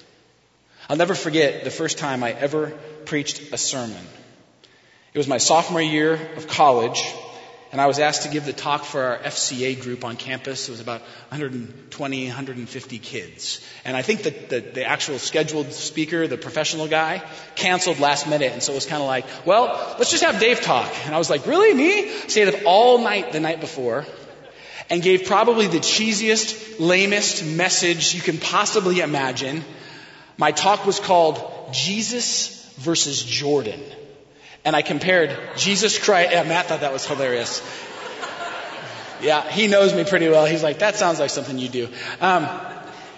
I'll 0.88 0.96
never 0.96 1.14
forget 1.14 1.64
the 1.64 1.70
first 1.70 1.98
time 1.98 2.22
I 2.24 2.33
ever 2.33 2.70
preached 3.05 3.53
a 3.53 3.59
sermon. 3.59 4.05
It 5.19 5.27
was 5.27 5.27
my 5.27 5.39
sophomore 5.39 5.83
year 5.83 6.15
of 6.37 6.47
college, 6.47 7.13
and 7.73 7.81
I 7.81 7.87
was 7.87 7.99
asked 7.99 8.23
to 8.23 8.29
give 8.29 8.45
the 8.45 8.53
talk 8.53 8.85
for 8.85 9.03
our 9.03 9.19
FCA 9.19 9.83
group 9.83 10.05
on 10.05 10.15
campus. 10.15 10.69
It 10.69 10.71
was 10.71 10.81
about 10.81 11.01
120, 11.31 12.27
150 12.29 12.99
kids. 13.01 13.61
And 13.85 13.97
I 13.97 14.03
think 14.03 14.23
that 14.23 14.49
the, 14.49 14.61
the 14.61 14.85
actual 14.85 15.19
scheduled 15.19 15.73
speaker, 15.73 16.29
the 16.29 16.39
professional 16.39 16.87
guy, 16.87 17.21
canceled 17.57 17.99
last 17.99 18.29
minute. 18.29 18.53
And 18.53 18.63
so 18.63 18.71
it 18.71 18.75
was 18.77 18.87
kind 18.87 19.03
of 19.03 19.09
like, 19.09 19.27
well, 19.45 19.97
let's 19.99 20.13
just 20.13 20.23
have 20.23 20.39
Dave 20.39 20.61
talk. 20.61 20.89
And 21.05 21.13
I 21.13 21.19
was 21.19 21.31
like, 21.31 21.49
really? 21.49 21.75
Me? 21.75 22.09
Stayed 22.29 22.55
up 22.55 22.61
all 22.65 22.99
night 22.99 23.33
the 23.33 23.41
night 23.41 23.59
before 23.59 24.07
and 24.89 25.03
gave 25.03 25.27
probably 25.27 25.67
the 25.67 25.81
cheesiest, 25.81 26.79
lamest 26.79 27.45
message 27.45 28.15
you 28.15 28.21
can 28.21 28.39
possibly 28.39 29.01
imagine. 29.01 29.65
My 30.37 30.53
talk 30.53 30.87
was 30.87 31.01
called 31.01 31.73
Jesus 31.73 32.73
versus 32.77 33.21
Jordan. 33.21 33.83
And 34.64 34.77
I 34.77 34.83
compared 34.83 35.37
Jesus 35.57 35.99
Christ. 35.99 36.33
Yeah, 36.33 36.42
Matt 36.42 36.66
thought 36.66 36.81
that 36.81 36.92
was 36.92 37.07
hilarious. 37.07 37.62
Yeah, 39.21 39.49
he 39.49 39.66
knows 39.66 39.94
me 39.94 40.05
pretty 40.05 40.29
well. 40.29 40.47
He's 40.47 40.62
like, 40.62 40.79
that 40.79 40.97
sounds 40.97 41.18
like 41.18 41.31
something 41.31 41.59
you 41.59 41.68
do. 41.68 41.88
Um, 42.21 42.49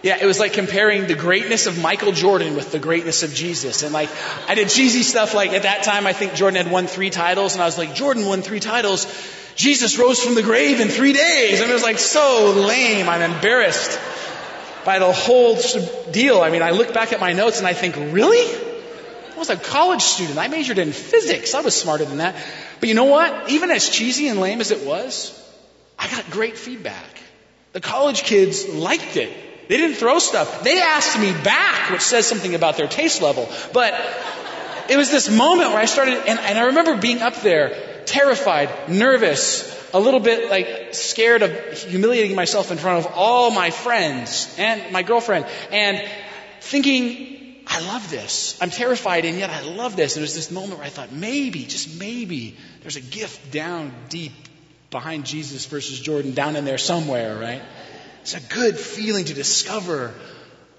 yeah, 0.03 0.17
it 0.21 0.25
was 0.25 0.41
like 0.41 0.55
comparing 0.55 1.07
the 1.07 1.15
greatness 1.15 1.67
of 1.67 1.81
Michael 1.81 2.13
Jordan 2.13 2.57
with 2.57 2.73
the 2.73 2.79
greatness 2.79 3.23
of 3.23 3.35
Jesus. 3.35 3.83
And 3.83 3.93
like, 3.93 4.09
I 4.49 4.55
did 4.55 4.71
cheesy 4.71 5.03
stuff 5.03 5.35
like 5.35 5.51
at 5.51 5.65
that 5.65 5.83
time, 5.83 6.07
I 6.07 6.15
think 6.15 6.35
Jordan 6.35 6.63
had 6.63 6.73
won 6.73 6.87
three 6.87 7.11
titles. 7.11 7.55
And 7.55 7.63
I 7.63 7.67
was 7.67 7.77
like, 7.77 7.95
Jordan 7.95 8.25
won 8.25 8.41
three 8.41 8.61
titles. 8.61 9.07
Jesus 9.57 9.99
rose 9.99 10.23
from 10.23 10.35
the 10.35 10.43
grave 10.43 10.81
in 10.81 10.89
three 10.89 11.13
days. 11.13 11.61
And 11.61 11.71
it 11.71 11.75
was 11.75 11.83
like 11.83 11.99
so 11.99 12.53
lame. 12.67 13.11
I'm 13.11 13.21
embarrassed 13.21 14.01
by 14.87 14.99
the 15.01 15.13
whole 15.13 15.59
deal. 16.11 16.41
I 16.41 16.49
mean, 16.49 16.63
I 16.63 16.71
look 16.71 16.95
back 16.95 17.13
at 17.13 17.21
my 17.21 17.35
notes 17.35 17.59
and 17.59 17.67
I 17.67 17.75
think, 17.75 17.97
really? 18.15 18.70
Was 19.41 19.51
a 19.51 19.57
college 19.57 20.03
student. 20.03 20.39
I 20.39 20.47
majored 20.47 20.79
in 20.79 20.93
physics. 20.93 21.55
I 21.55 21.63
was 21.63 21.75
smarter 21.75 22.05
than 22.05 22.19
that. 22.19 22.37
But 22.79 22.89
you 22.89 22.95
know 22.95 23.07
what? 23.07 23.51
Even 23.51 23.73
as 23.73 23.89
cheesy 23.89 24.29
and 24.29 24.39
lame 24.39 24.61
as 24.61 24.71
it 24.71 24.87
was, 24.87 25.37
I 25.99 26.09
got 26.09 26.31
great 26.31 26.57
feedback. 26.57 27.21
The 27.73 27.81
college 27.81 28.23
kids 28.23 28.69
liked 28.69 29.17
it. 29.17 29.31
They 29.69 29.77
didn't 29.77 29.97
throw 29.97 30.19
stuff. 30.19 30.63
They 30.63 30.81
asked 30.81 31.19
me 31.19 31.33
back, 31.33 31.91
which 31.91 32.03
says 32.03 32.27
something 32.27 32.55
about 32.55 32.77
their 32.77 32.89
taste 32.89 33.23
level. 33.23 33.49
But 33.73 33.95
it 34.89 34.97
was 34.97 35.11
this 35.11 35.31
moment 35.31 35.71
where 35.71 35.79
I 35.79 35.87
started, 35.87 36.15
and, 36.27 36.39
and 36.39 36.59
I 36.59 36.67
remember 36.67 36.97
being 36.97 37.23
up 37.23 37.37
there, 37.43 38.03
terrified, 38.07 38.89
nervous, 38.89 39.69
a 39.95 40.01
little 40.01 40.21
bit 40.21 40.51
like 40.51 40.95
scared 40.95 41.43
of 41.43 41.73
humiliating 41.73 42.37
myself 42.37 42.71
in 42.71 42.79
front 42.79 43.07
of 43.07 43.13
all 43.15 43.51
my 43.51 43.71
friends 43.71 44.55
and 44.59 44.93
my 44.93 45.03
girlfriend, 45.03 45.47
and 45.71 46.07
thinking, 46.61 47.40
I 47.73 47.79
love 47.87 48.11
this. 48.11 48.59
I'm 48.61 48.71
terrified 48.71 49.25
and 49.25 49.39
yet 49.39 49.49
I 49.49 49.63
love 49.63 49.95
this. 49.95 50.17
And 50.17 50.21
there 50.21 50.25
was 50.25 50.35
this 50.35 50.51
moment 50.51 50.79
where 50.79 50.87
I 50.87 50.91
thought, 50.91 51.13
maybe, 51.13 51.65
just 51.65 52.01
maybe, 52.01 52.57
there's 52.83 52.97
a 52.97 53.01
gift 53.01 53.53
down 53.53 53.93
deep 54.09 54.33
behind 54.91 55.25
Jesus 55.25 55.67
versus 55.67 56.01
Jordan 56.01 56.35
down 56.35 56.57
in 56.57 56.65
there 56.65 56.79
somewhere, 56.79 57.39
right? 57.39 57.63
It's 58.23 58.35
a 58.35 58.41
good 58.41 58.77
feeling 58.77 59.25
to 59.27 59.35
discover 59.35 60.13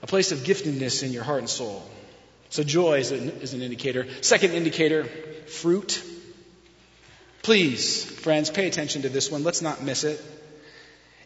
a 0.04 0.08
place 0.08 0.34
of 0.34 0.40
giftedness 0.40 1.02
in 1.02 1.14
your 1.14 1.24
heart 1.24 1.40
and 1.40 1.50
soul. 1.50 1.82
So 2.50 2.62
joy 2.62 3.00
is 3.00 3.12
an, 3.12 3.30
is 3.40 3.54
an 3.54 3.62
indicator. 3.62 4.08
Second 4.22 4.52
indicator, 4.52 5.06
fruit. 5.06 6.04
Please, 7.42 8.04
friends, 8.04 8.50
pay 8.50 8.68
attention 8.68 9.04
to 9.04 9.10
this 9.10 9.32
one. 9.32 9.46
Let's 9.46 9.62
not 9.62 9.82
miss 9.82 10.04
it. 10.04 10.22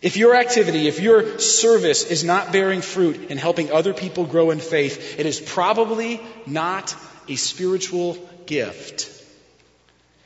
If 0.02 0.18
your 0.18 0.36
activity, 0.36 0.88
if 0.88 1.00
your 1.00 1.40
service 1.40 2.04
is 2.04 2.24
not 2.24 2.52
bearing 2.52 2.82
fruit 2.82 3.32
in 3.32 3.38
helping 3.38 3.72
other 3.72 3.94
people 3.94 4.26
grow 4.26 4.52
in 4.52 4.60
faith, 4.60 5.20
it 5.20 5.26
is 5.26 5.40
probably 5.40 6.22
not 6.46 6.96
a 7.28 7.36
spiritual 7.36 8.18
gift. 8.46 9.12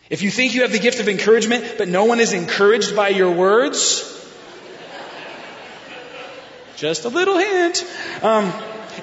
If 0.09 0.23
you 0.23 0.31
think 0.31 0.55
you 0.55 0.63
have 0.63 0.71
the 0.71 0.79
gift 0.79 0.99
of 0.99 1.07
encouragement, 1.07 1.75
but 1.77 1.87
no 1.87 2.05
one 2.05 2.19
is 2.19 2.33
encouraged 2.33 2.95
by 2.95 3.09
your 3.09 3.31
words, 3.31 4.15
just 6.75 7.05
a 7.05 7.09
little 7.09 7.37
hint. 7.37 7.85
Um, 8.23 8.51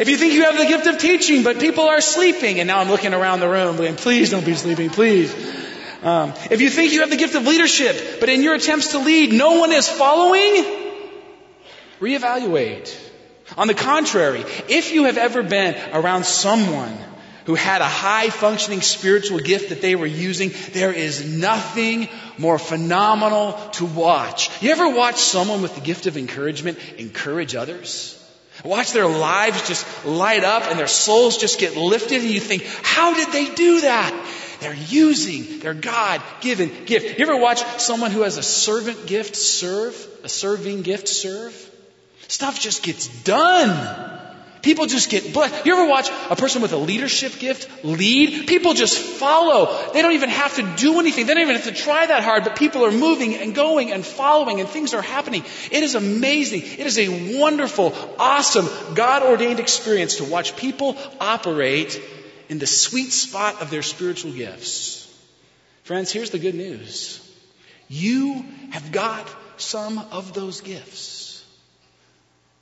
if 0.00 0.08
you 0.08 0.16
think 0.16 0.34
you 0.34 0.44
have 0.44 0.58
the 0.58 0.66
gift 0.66 0.86
of 0.86 0.98
teaching, 0.98 1.42
but 1.44 1.60
people 1.60 1.84
are 1.84 2.00
sleeping, 2.00 2.58
and 2.58 2.66
now 2.66 2.80
I'm 2.80 2.88
looking 2.88 3.14
around 3.14 3.40
the 3.40 3.48
room, 3.48 3.76
going, 3.76 3.96
please 3.96 4.30
don't 4.30 4.44
be 4.44 4.54
sleeping, 4.54 4.90
please. 4.90 5.32
Um, 6.02 6.34
if 6.50 6.60
you 6.60 6.70
think 6.70 6.92
you 6.92 7.00
have 7.00 7.10
the 7.10 7.16
gift 7.16 7.34
of 7.34 7.46
leadership, 7.46 8.20
but 8.20 8.28
in 8.28 8.42
your 8.42 8.54
attempts 8.54 8.92
to 8.92 8.98
lead, 8.98 9.32
no 9.32 9.58
one 9.60 9.72
is 9.72 9.88
following, 9.88 10.64
Reevaluate. 12.00 12.94
On 13.56 13.68
the 13.68 13.74
contrary, 13.74 14.44
if 14.68 14.92
you 14.92 15.04
have 15.04 15.18
ever 15.18 15.42
been 15.42 15.74
around 15.92 16.26
someone 16.26 16.96
who 17.46 17.54
had 17.54 17.80
a 17.80 17.86
high 17.86 18.28
functioning 18.28 18.82
spiritual 18.82 19.38
gift 19.38 19.68
that 19.68 19.80
they 19.80 19.94
were 19.94 20.06
using, 20.06 20.50
there 20.72 20.92
is 20.92 21.24
nothing 21.24 22.08
more 22.38 22.58
phenomenal 22.58 23.52
to 23.72 23.86
watch. 23.86 24.50
You 24.60 24.72
ever 24.72 24.88
watch 24.88 25.16
someone 25.16 25.62
with 25.62 25.74
the 25.76 25.80
gift 25.80 26.06
of 26.06 26.16
encouragement 26.16 26.78
encourage 26.98 27.54
others? 27.54 28.12
Watch 28.64 28.92
their 28.92 29.06
lives 29.06 29.68
just 29.68 30.04
light 30.04 30.42
up 30.42 30.64
and 30.64 30.78
their 30.78 30.88
souls 30.88 31.36
just 31.36 31.60
get 31.60 31.76
lifted 31.76 32.22
and 32.22 32.30
you 32.30 32.40
think, 32.40 32.64
how 32.82 33.14
did 33.14 33.32
they 33.32 33.54
do 33.54 33.82
that? 33.82 34.12
They're 34.66 34.74
using 34.74 35.60
their 35.60 35.74
God 35.74 36.20
given 36.40 36.86
gift. 36.86 37.20
You 37.20 37.24
ever 37.24 37.36
watch 37.36 37.62
someone 37.78 38.10
who 38.10 38.22
has 38.22 38.36
a 38.36 38.42
servant 38.42 39.06
gift 39.06 39.36
serve? 39.36 39.94
A 40.24 40.28
serving 40.28 40.82
gift 40.82 41.06
serve? 41.06 41.54
Stuff 42.26 42.58
just 42.58 42.82
gets 42.82 43.06
done. 43.22 44.12
People 44.62 44.86
just 44.86 45.08
get 45.08 45.32
blessed. 45.32 45.64
You 45.64 45.74
ever 45.74 45.88
watch 45.88 46.10
a 46.28 46.34
person 46.34 46.62
with 46.62 46.72
a 46.72 46.76
leadership 46.76 47.38
gift 47.38 47.84
lead? 47.84 48.48
People 48.48 48.74
just 48.74 48.98
follow. 48.98 49.92
They 49.92 50.02
don't 50.02 50.14
even 50.14 50.30
have 50.30 50.56
to 50.56 50.74
do 50.76 50.98
anything. 50.98 51.26
They 51.26 51.34
don't 51.34 51.44
even 51.44 51.54
have 51.54 51.66
to 51.66 51.72
try 51.72 52.04
that 52.04 52.24
hard, 52.24 52.42
but 52.42 52.56
people 52.56 52.84
are 52.84 52.90
moving 52.90 53.36
and 53.36 53.54
going 53.54 53.92
and 53.92 54.04
following 54.04 54.58
and 54.58 54.68
things 54.68 54.94
are 54.94 55.02
happening. 55.02 55.44
It 55.70 55.84
is 55.84 55.94
amazing. 55.94 56.62
It 56.62 56.86
is 56.86 56.98
a 56.98 57.38
wonderful, 57.38 57.94
awesome, 58.18 58.68
God 58.96 59.22
ordained 59.22 59.60
experience 59.60 60.16
to 60.16 60.24
watch 60.24 60.56
people 60.56 60.96
operate 61.20 62.02
in 62.48 62.58
the 62.58 62.66
sweet 62.66 63.12
spot 63.12 63.60
of 63.62 63.70
their 63.70 63.82
spiritual 63.82 64.32
gifts. 64.32 65.02
Friends, 65.84 66.12
here's 66.12 66.30
the 66.30 66.38
good 66.38 66.54
news. 66.54 67.22
You 67.88 68.44
have 68.70 68.92
got 68.92 69.28
some 69.56 69.98
of 69.98 70.34
those 70.34 70.60
gifts. 70.60 71.44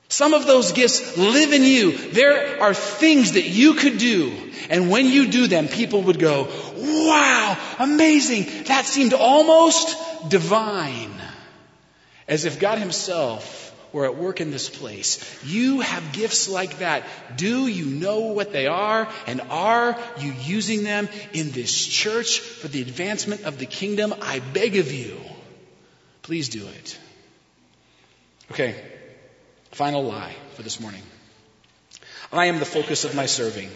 Some 0.08 0.34
of 0.34 0.46
those 0.46 0.72
gifts 0.72 1.16
live 1.16 1.52
in 1.52 1.64
you. 1.64 1.96
There 1.96 2.62
are 2.62 2.74
things 2.74 3.32
that 3.32 3.48
you 3.48 3.74
could 3.74 3.98
do. 3.98 4.32
And 4.70 4.90
when 4.90 5.06
you 5.06 5.26
do 5.26 5.46
them, 5.46 5.66
people 5.66 6.02
would 6.02 6.18
go, 6.18 6.48
wow, 6.76 7.58
amazing. 7.78 8.64
That 8.64 8.84
seemed 8.84 9.12
almost 9.12 9.96
divine. 10.28 11.10
As 12.28 12.44
if 12.44 12.60
God 12.60 12.78
himself 12.78 13.63
were 13.94 14.04
at 14.04 14.16
work 14.16 14.40
in 14.40 14.50
this 14.50 14.68
place. 14.68 15.42
You 15.44 15.80
have 15.80 16.12
gifts 16.12 16.48
like 16.48 16.78
that. 16.80 17.04
Do 17.36 17.68
you 17.68 17.86
know 17.86 18.32
what 18.32 18.52
they 18.52 18.66
are? 18.66 19.08
And 19.28 19.40
are 19.48 19.96
you 20.18 20.34
using 20.42 20.82
them 20.82 21.08
in 21.32 21.52
this 21.52 21.86
church 21.86 22.40
for 22.40 22.68
the 22.68 22.82
advancement 22.82 23.44
of 23.44 23.58
the 23.58 23.66
kingdom? 23.66 24.12
I 24.20 24.40
beg 24.40 24.76
of 24.76 24.92
you. 24.92 25.16
Please 26.22 26.48
do 26.48 26.66
it. 26.66 26.98
Okay. 28.50 28.74
Final 29.70 30.02
lie 30.02 30.34
for 30.54 30.62
this 30.62 30.80
morning. 30.80 31.02
I 32.32 32.46
am 32.46 32.58
the 32.58 32.64
focus 32.64 33.04
of 33.04 33.14
my 33.14 33.26
serving. 33.26 33.70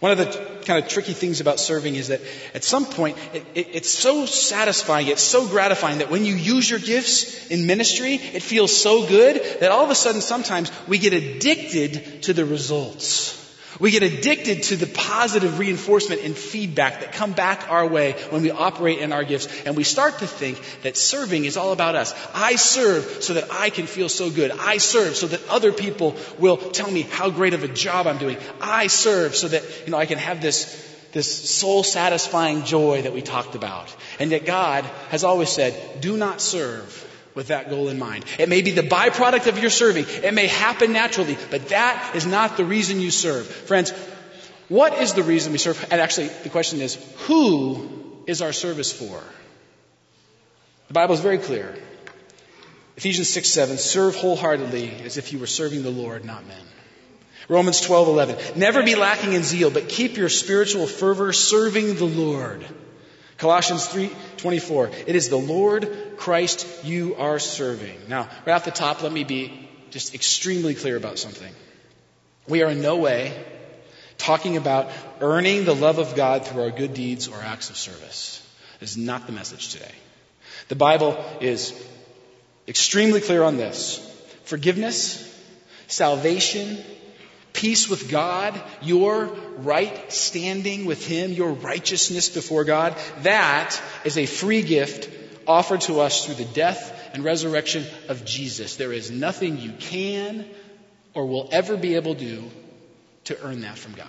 One 0.00 0.12
of 0.12 0.18
the 0.18 0.60
kind 0.64 0.82
of 0.82 0.88
tricky 0.88 1.12
things 1.12 1.40
about 1.40 1.60
serving 1.60 1.94
is 1.94 2.08
that 2.08 2.20
at 2.54 2.64
some 2.64 2.84
point 2.84 3.16
it, 3.32 3.44
it, 3.54 3.68
it's 3.72 3.88
so 3.90 4.26
satisfying, 4.26 5.06
it's 5.06 5.22
so 5.22 5.46
gratifying 5.46 5.98
that 5.98 6.10
when 6.10 6.24
you 6.24 6.34
use 6.34 6.68
your 6.68 6.80
gifts 6.80 7.46
in 7.48 7.66
ministry, 7.66 8.14
it 8.14 8.42
feels 8.42 8.74
so 8.74 9.06
good 9.06 9.40
that 9.60 9.70
all 9.70 9.84
of 9.84 9.90
a 9.90 9.94
sudden 9.94 10.20
sometimes 10.20 10.70
we 10.88 10.98
get 10.98 11.12
addicted 11.12 12.22
to 12.24 12.32
the 12.32 12.44
results. 12.44 13.43
We 13.80 13.90
get 13.90 14.02
addicted 14.02 14.64
to 14.64 14.76
the 14.76 14.86
positive 14.86 15.58
reinforcement 15.58 16.22
and 16.22 16.36
feedback 16.36 17.00
that 17.00 17.12
come 17.12 17.32
back 17.32 17.70
our 17.70 17.86
way 17.86 18.12
when 18.30 18.42
we 18.42 18.50
operate 18.50 18.98
in 18.98 19.12
our 19.12 19.24
gifts. 19.24 19.48
And 19.64 19.76
we 19.76 19.84
start 19.84 20.20
to 20.20 20.26
think 20.26 20.60
that 20.82 20.96
serving 20.96 21.44
is 21.44 21.56
all 21.56 21.72
about 21.72 21.96
us. 21.96 22.14
I 22.34 22.56
serve 22.56 23.04
so 23.22 23.34
that 23.34 23.48
I 23.50 23.70
can 23.70 23.86
feel 23.86 24.08
so 24.08 24.30
good. 24.30 24.52
I 24.52 24.78
serve 24.78 25.16
so 25.16 25.26
that 25.26 25.46
other 25.48 25.72
people 25.72 26.16
will 26.38 26.56
tell 26.56 26.90
me 26.90 27.02
how 27.02 27.30
great 27.30 27.54
of 27.54 27.64
a 27.64 27.68
job 27.68 28.06
I'm 28.06 28.18
doing. 28.18 28.38
I 28.60 28.86
serve 28.86 29.34
so 29.34 29.48
that, 29.48 29.62
you 29.84 29.90
know, 29.90 29.98
I 29.98 30.06
can 30.06 30.18
have 30.18 30.40
this, 30.40 30.80
this 31.12 31.50
soul 31.50 31.82
satisfying 31.82 32.64
joy 32.64 33.02
that 33.02 33.12
we 33.12 33.22
talked 33.22 33.54
about. 33.54 33.94
And 34.20 34.30
yet 34.30 34.46
God 34.46 34.84
has 35.08 35.24
always 35.24 35.48
said, 35.48 36.00
do 36.00 36.16
not 36.16 36.40
serve 36.40 37.10
with 37.34 37.48
that 37.48 37.70
goal 37.70 37.88
in 37.88 37.98
mind. 37.98 38.24
It 38.38 38.48
may 38.48 38.62
be 38.62 38.70
the 38.70 38.82
byproduct 38.82 39.46
of 39.46 39.58
your 39.58 39.70
serving. 39.70 40.06
It 40.08 40.34
may 40.34 40.46
happen 40.46 40.92
naturally, 40.92 41.36
but 41.50 41.68
that 41.68 42.12
is 42.14 42.26
not 42.26 42.56
the 42.56 42.64
reason 42.64 43.00
you 43.00 43.10
serve. 43.10 43.46
Friends, 43.46 43.90
what 44.68 45.00
is 45.00 45.14
the 45.14 45.22
reason 45.22 45.52
we 45.52 45.58
serve? 45.58 45.84
And 45.90 46.00
actually, 46.00 46.28
the 46.28 46.48
question 46.48 46.80
is, 46.80 46.94
who 47.26 48.22
is 48.26 48.40
our 48.40 48.52
service 48.52 48.92
for? 48.92 49.22
The 50.88 50.94
Bible 50.94 51.14
is 51.14 51.20
very 51.20 51.38
clear. 51.38 51.74
Ephesians 52.96 53.28
6 53.30 53.48
7, 53.48 53.78
serve 53.78 54.14
wholeheartedly 54.14 55.02
as 55.04 55.16
if 55.16 55.32
you 55.32 55.38
were 55.38 55.46
serving 55.46 55.82
the 55.82 55.90
Lord, 55.90 56.24
not 56.24 56.46
men. 56.46 56.56
Romans 57.48 57.80
12 57.80 58.08
11, 58.08 58.58
never 58.58 58.82
be 58.82 58.94
lacking 58.94 59.32
in 59.32 59.42
zeal, 59.42 59.70
but 59.70 59.88
keep 59.88 60.16
your 60.16 60.28
spiritual 60.28 60.86
fervor 60.86 61.32
serving 61.32 61.96
the 61.96 62.06
Lord. 62.06 62.64
Colossians 63.38 63.86
3:24 63.86 64.92
It 65.06 65.16
is 65.16 65.28
the 65.28 65.36
Lord 65.36 66.16
Christ 66.16 66.66
you 66.84 67.16
are 67.16 67.38
serving. 67.38 67.98
Now, 68.08 68.28
right 68.46 68.54
off 68.54 68.64
the 68.64 68.70
top, 68.70 69.02
let 69.02 69.12
me 69.12 69.24
be 69.24 69.68
just 69.90 70.14
extremely 70.14 70.74
clear 70.74 70.96
about 70.96 71.18
something. 71.18 71.52
We 72.46 72.62
are 72.62 72.70
in 72.70 72.82
no 72.82 72.96
way 72.96 73.32
talking 74.18 74.56
about 74.56 74.90
earning 75.20 75.64
the 75.64 75.74
love 75.74 75.98
of 75.98 76.14
God 76.14 76.46
through 76.46 76.62
our 76.62 76.70
good 76.70 76.94
deeds 76.94 77.28
or 77.28 77.40
acts 77.40 77.70
of 77.70 77.76
service. 77.76 78.40
Is 78.80 78.96
not 78.96 79.26
the 79.26 79.32
message 79.32 79.70
today. 79.70 79.94
The 80.68 80.74
Bible 80.74 81.22
is 81.40 81.72
extremely 82.68 83.20
clear 83.20 83.42
on 83.42 83.56
this. 83.56 83.98
Forgiveness, 84.44 85.22
salvation, 85.86 86.78
peace 87.54 87.88
with 87.88 88.10
God, 88.10 88.60
your 88.82 89.26
right 89.58 90.12
standing 90.12 90.84
with 90.84 91.06
Him, 91.06 91.32
your 91.32 91.52
righteousness 91.52 92.28
before 92.28 92.64
God, 92.64 92.94
that 93.22 93.80
is 94.04 94.18
a 94.18 94.26
free 94.26 94.60
gift 94.62 95.08
offered 95.46 95.80
to 95.82 96.00
us 96.00 96.26
through 96.26 96.34
the 96.34 96.52
death 96.52 97.10
and 97.14 97.24
resurrection 97.24 97.86
of 98.08 98.24
Jesus. 98.24 98.76
There 98.76 98.92
is 98.92 99.10
nothing 99.10 99.58
you 99.58 99.72
can 99.72 100.44
or 101.14 101.26
will 101.26 101.48
ever 101.52 101.76
be 101.76 101.94
able 101.94 102.14
to 102.14 102.20
do 102.20 102.44
to 103.24 103.42
earn 103.42 103.62
that 103.62 103.78
from 103.78 103.92
God. 103.92 104.08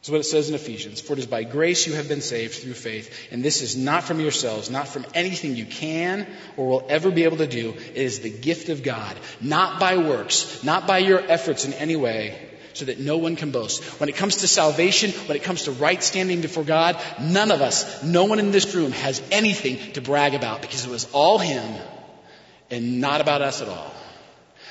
This 0.00 0.08
is 0.08 0.12
what 0.12 0.20
it 0.20 0.24
says 0.24 0.48
in 0.50 0.54
Ephesians. 0.54 1.00
For 1.00 1.14
it 1.14 1.20
is 1.20 1.26
by 1.26 1.44
grace 1.44 1.86
you 1.86 1.94
have 1.94 2.08
been 2.08 2.20
saved 2.20 2.56
through 2.56 2.74
faith, 2.74 3.28
and 3.30 3.42
this 3.42 3.62
is 3.62 3.74
not 3.74 4.04
from 4.04 4.20
yourselves, 4.20 4.68
not 4.68 4.86
from 4.86 5.06
anything 5.14 5.56
you 5.56 5.64
can 5.64 6.26
or 6.58 6.68
will 6.68 6.86
ever 6.90 7.10
be 7.10 7.24
able 7.24 7.38
to 7.38 7.46
do. 7.46 7.70
It 7.70 7.96
is 7.96 8.20
the 8.20 8.28
gift 8.28 8.68
of 8.68 8.82
God, 8.82 9.16
not 9.40 9.80
by 9.80 9.96
works, 9.96 10.62
not 10.62 10.86
by 10.86 10.98
your 10.98 11.20
efforts 11.20 11.64
in 11.64 11.72
any 11.72 11.96
way, 11.96 12.50
so 12.74 12.84
that 12.84 12.98
no 12.98 13.16
one 13.16 13.36
can 13.36 13.50
boast. 13.50 13.82
When 14.00 14.08
it 14.08 14.16
comes 14.16 14.36
to 14.36 14.48
salvation, 14.48 15.10
when 15.28 15.36
it 15.36 15.42
comes 15.42 15.64
to 15.64 15.72
right 15.72 16.02
standing 16.02 16.40
before 16.40 16.64
God, 16.64 17.00
none 17.20 17.50
of 17.50 17.60
us, 17.60 18.02
no 18.02 18.24
one 18.24 18.38
in 18.38 18.50
this 18.50 18.74
room 18.74 18.92
has 18.92 19.22
anything 19.30 19.92
to 19.92 20.00
brag 20.00 20.34
about 20.34 20.60
because 20.60 20.84
it 20.84 20.90
was 20.90 21.10
all 21.12 21.38
Him 21.38 21.80
and 22.70 23.00
not 23.00 23.20
about 23.20 23.42
us 23.42 23.62
at 23.62 23.68
all. 23.68 23.94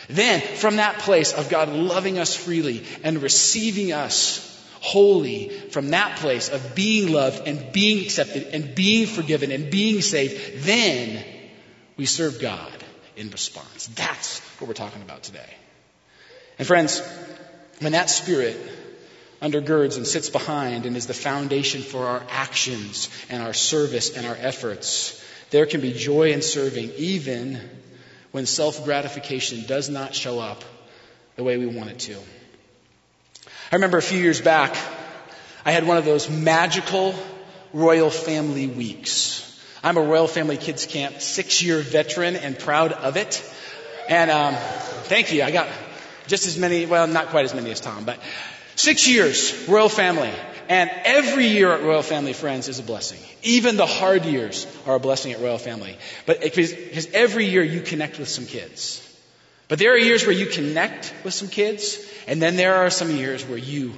Then, 0.09 0.41
from 0.41 0.77
that 0.77 0.99
place 0.99 1.33
of 1.33 1.49
God 1.49 1.69
loving 1.69 2.19
us 2.19 2.35
freely 2.35 2.85
and 3.03 3.21
receiving 3.21 3.93
us 3.93 4.49
holy, 4.81 5.47
from 5.47 5.91
that 5.91 6.17
place 6.17 6.49
of 6.49 6.75
being 6.75 7.11
loved 7.13 7.47
and 7.47 7.71
being 7.71 8.03
accepted 8.03 8.43
and 8.53 8.75
being 8.75 9.07
forgiven 9.07 9.51
and 9.51 9.71
being 9.71 10.01
saved, 10.01 10.65
then 10.65 11.23
we 11.95 12.05
serve 12.05 12.41
God 12.41 12.83
in 13.15 13.29
response. 13.29 13.87
That's 13.95 14.39
what 14.59 14.67
we're 14.67 14.73
talking 14.73 15.01
about 15.01 15.23
today. 15.23 15.49
And 16.59 16.67
friends, 16.67 17.01
when 17.79 17.91
that 17.93 18.09
spirit 18.09 18.57
undergirds 19.41 19.97
and 19.97 20.07
sits 20.07 20.29
behind 20.29 20.85
and 20.85 20.95
is 20.95 21.07
the 21.07 21.13
foundation 21.13 21.81
for 21.81 22.05
our 22.05 22.23
actions 22.29 23.09
and 23.29 23.43
our 23.43 23.53
service 23.53 24.15
and 24.15 24.25
our 24.25 24.37
efforts, 24.39 25.21
there 25.49 25.65
can 25.65 25.81
be 25.81 25.91
joy 25.91 26.31
in 26.31 26.41
serving 26.41 26.91
even 26.97 27.59
when 28.31 28.45
self 28.45 28.83
gratification 28.85 29.65
does 29.67 29.89
not 29.89 30.15
show 30.15 30.39
up 30.39 30.63
the 31.35 31.43
way 31.43 31.57
we 31.57 31.67
want 31.67 31.89
it 31.89 31.99
to. 31.99 32.17
I 33.71 33.75
remember 33.75 33.97
a 33.97 34.01
few 34.01 34.19
years 34.19 34.39
back, 34.39 34.75
I 35.65 35.71
had 35.71 35.85
one 35.85 35.97
of 35.97 36.05
those 36.05 36.29
magical 36.29 37.15
royal 37.73 38.09
family 38.09 38.67
weeks. 38.67 39.39
I'm 39.83 39.97
a 39.97 40.01
Royal 40.01 40.27
Family 40.27 40.57
Kids 40.57 40.85
Camp 40.85 41.19
six 41.21 41.61
year 41.61 41.79
veteran 41.81 42.35
and 42.35 42.57
proud 42.57 42.93
of 42.93 43.17
it. 43.17 43.43
And 44.07 44.31
um, 44.31 44.55
thank 44.55 45.33
you. 45.33 45.43
I 45.43 45.51
got 45.51 45.67
just 46.27 46.47
as 46.47 46.57
many, 46.57 46.85
well, 46.85 47.07
not 47.07 47.27
quite 47.27 47.45
as 47.45 47.53
many 47.53 47.71
as 47.71 47.79
Tom, 47.79 48.05
but 48.05 48.19
six 48.75 49.07
years, 49.07 49.67
Royal 49.67 49.89
Family. 49.89 50.31
And 50.69 50.89
every 51.03 51.47
year 51.47 51.73
at 51.73 51.83
Royal 51.83 52.03
Family 52.03 52.33
Friends 52.33 52.69
is 52.69 52.79
a 52.79 52.83
blessing. 52.83 53.19
Even 53.43 53.75
the 53.75 53.85
hard 53.85 54.23
years 54.25 54.65
are 54.85 54.95
a 54.95 54.99
blessing 54.99 55.33
at 55.33 55.41
Royal 55.41 55.57
Family. 55.57 55.97
But 56.25 56.41
because 56.41 57.07
every 57.13 57.45
year 57.45 57.63
you 57.63 57.81
connect 57.81 58.17
with 58.17 58.29
some 58.29 58.45
kids. 58.45 59.01
But 59.67 59.79
there 59.79 59.93
are 59.93 59.97
years 59.97 60.25
where 60.25 60.35
you 60.35 60.45
connect 60.45 61.13
with 61.23 61.33
some 61.33 61.49
kids, 61.49 61.97
and 62.27 62.41
then 62.41 62.55
there 62.55 62.75
are 62.75 62.89
some 62.89 63.11
years 63.11 63.45
where 63.45 63.57
you 63.57 63.93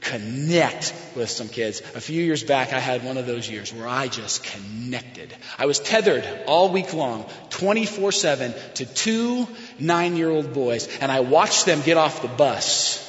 connect 0.00 0.94
with 1.16 1.30
some 1.30 1.48
kids. 1.48 1.80
A 1.94 2.00
few 2.00 2.22
years 2.22 2.44
back, 2.44 2.72
I 2.72 2.78
had 2.78 3.04
one 3.04 3.18
of 3.18 3.26
those 3.26 3.48
years 3.48 3.72
where 3.72 3.88
I 3.88 4.08
just 4.08 4.44
connected. 4.44 5.34
I 5.58 5.66
was 5.66 5.78
tethered 5.78 6.26
all 6.46 6.70
week 6.70 6.92
long, 6.92 7.28
24 7.50 8.12
7, 8.12 8.54
to 8.74 8.86
two 8.86 9.46
nine 9.78 10.16
year 10.16 10.30
old 10.30 10.52
boys, 10.52 10.88
and 11.00 11.10
I 11.10 11.20
watched 11.20 11.66
them 11.66 11.82
get 11.82 11.96
off 11.96 12.22
the 12.22 12.28
bus. 12.28 13.04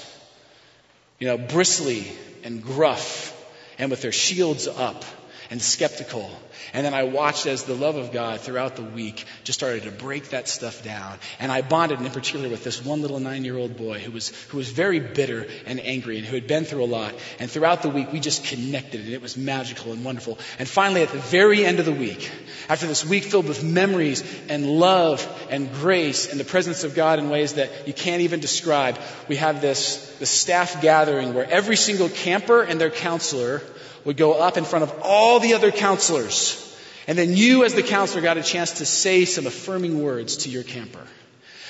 You 1.19 1.27
know, 1.27 1.37
bristly 1.37 2.05
and 2.43 2.63
gruff, 2.63 3.35
and 3.77 3.91
with 3.91 4.01
their 4.01 4.11
shields 4.11 4.67
up 4.67 5.03
and 5.49 5.61
skeptical. 5.61 6.29
And 6.73 6.85
then 6.85 6.93
I 6.93 7.03
watched 7.03 7.47
as 7.47 7.63
the 7.63 7.73
love 7.73 7.95
of 7.95 8.11
God 8.11 8.41
throughout 8.41 8.75
the 8.75 8.83
week 8.83 9.25
just 9.43 9.59
started 9.59 9.83
to 9.83 9.91
break 9.91 10.29
that 10.29 10.47
stuff 10.47 10.83
down. 10.83 11.17
And 11.39 11.51
I 11.51 11.61
bonded 11.61 12.01
in 12.01 12.11
particular 12.11 12.49
with 12.49 12.63
this 12.63 12.83
one 12.85 13.01
little 13.01 13.19
nine 13.19 13.43
year 13.43 13.57
old 13.57 13.75
boy 13.75 13.99
who 13.99 14.11
was, 14.11 14.29
who 14.49 14.57
was 14.57 14.69
very 14.69 14.99
bitter 14.99 15.47
and 15.65 15.79
angry 15.79 16.17
and 16.17 16.27
who 16.27 16.35
had 16.35 16.47
been 16.47 16.65
through 16.65 16.83
a 16.83 16.85
lot. 16.85 17.15
And 17.39 17.49
throughout 17.49 17.81
the 17.81 17.89
week, 17.89 18.11
we 18.11 18.19
just 18.19 18.45
connected 18.45 19.01
and 19.01 19.13
it 19.13 19.21
was 19.21 19.37
magical 19.37 19.91
and 19.91 20.05
wonderful. 20.05 20.37
And 20.59 20.67
finally, 20.67 21.01
at 21.01 21.09
the 21.09 21.19
very 21.19 21.65
end 21.65 21.79
of 21.79 21.85
the 21.85 21.93
week, 21.93 22.29
after 22.67 22.85
this 22.85 23.05
week 23.05 23.23
filled 23.23 23.47
with 23.47 23.63
memories 23.63 24.23
and 24.49 24.67
love 24.67 25.25
and 25.49 25.71
grace 25.73 26.29
and 26.29 26.39
the 26.39 26.45
presence 26.45 26.83
of 26.83 26.93
God 26.93 27.17
in 27.17 27.29
ways 27.29 27.53
that 27.53 27.87
you 27.87 27.93
can't 27.93 28.21
even 28.21 28.39
describe, 28.39 28.99
we 29.27 29.37
have 29.37 29.61
this, 29.61 30.15
this 30.19 30.29
staff 30.29 30.81
gathering 30.81 31.33
where 31.33 31.49
every 31.49 31.75
single 31.75 32.09
camper 32.09 32.61
and 32.61 32.79
their 32.79 32.91
counselor 32.91 33.63
would 34.05 34.17
go 34.17 34.33
up 34.33 34.57
in 34.57 34.65
front 34.65 34.83
of 34.83 34.93
all 35.01 35.39
the 35.39 35.53
other 35.53 35.71
counselors. 35.71 36.65
And 37.07 37.17
then 37.17 37.35
you, 37.35 37.63
as 37.63 37.73
the 37.73 37.83
counselor, 37.83 38.21
got 38.21 38.37
a 38.37 38.43
chance 38.43 38.73
to 38.73 38.85
say 38.85 39.25
some 39.25 39.47
affirming 39.47 40.03
words 40.03 40.37
to 40.37 40.49
your 40.49 40.63
camper. 40.63 41.05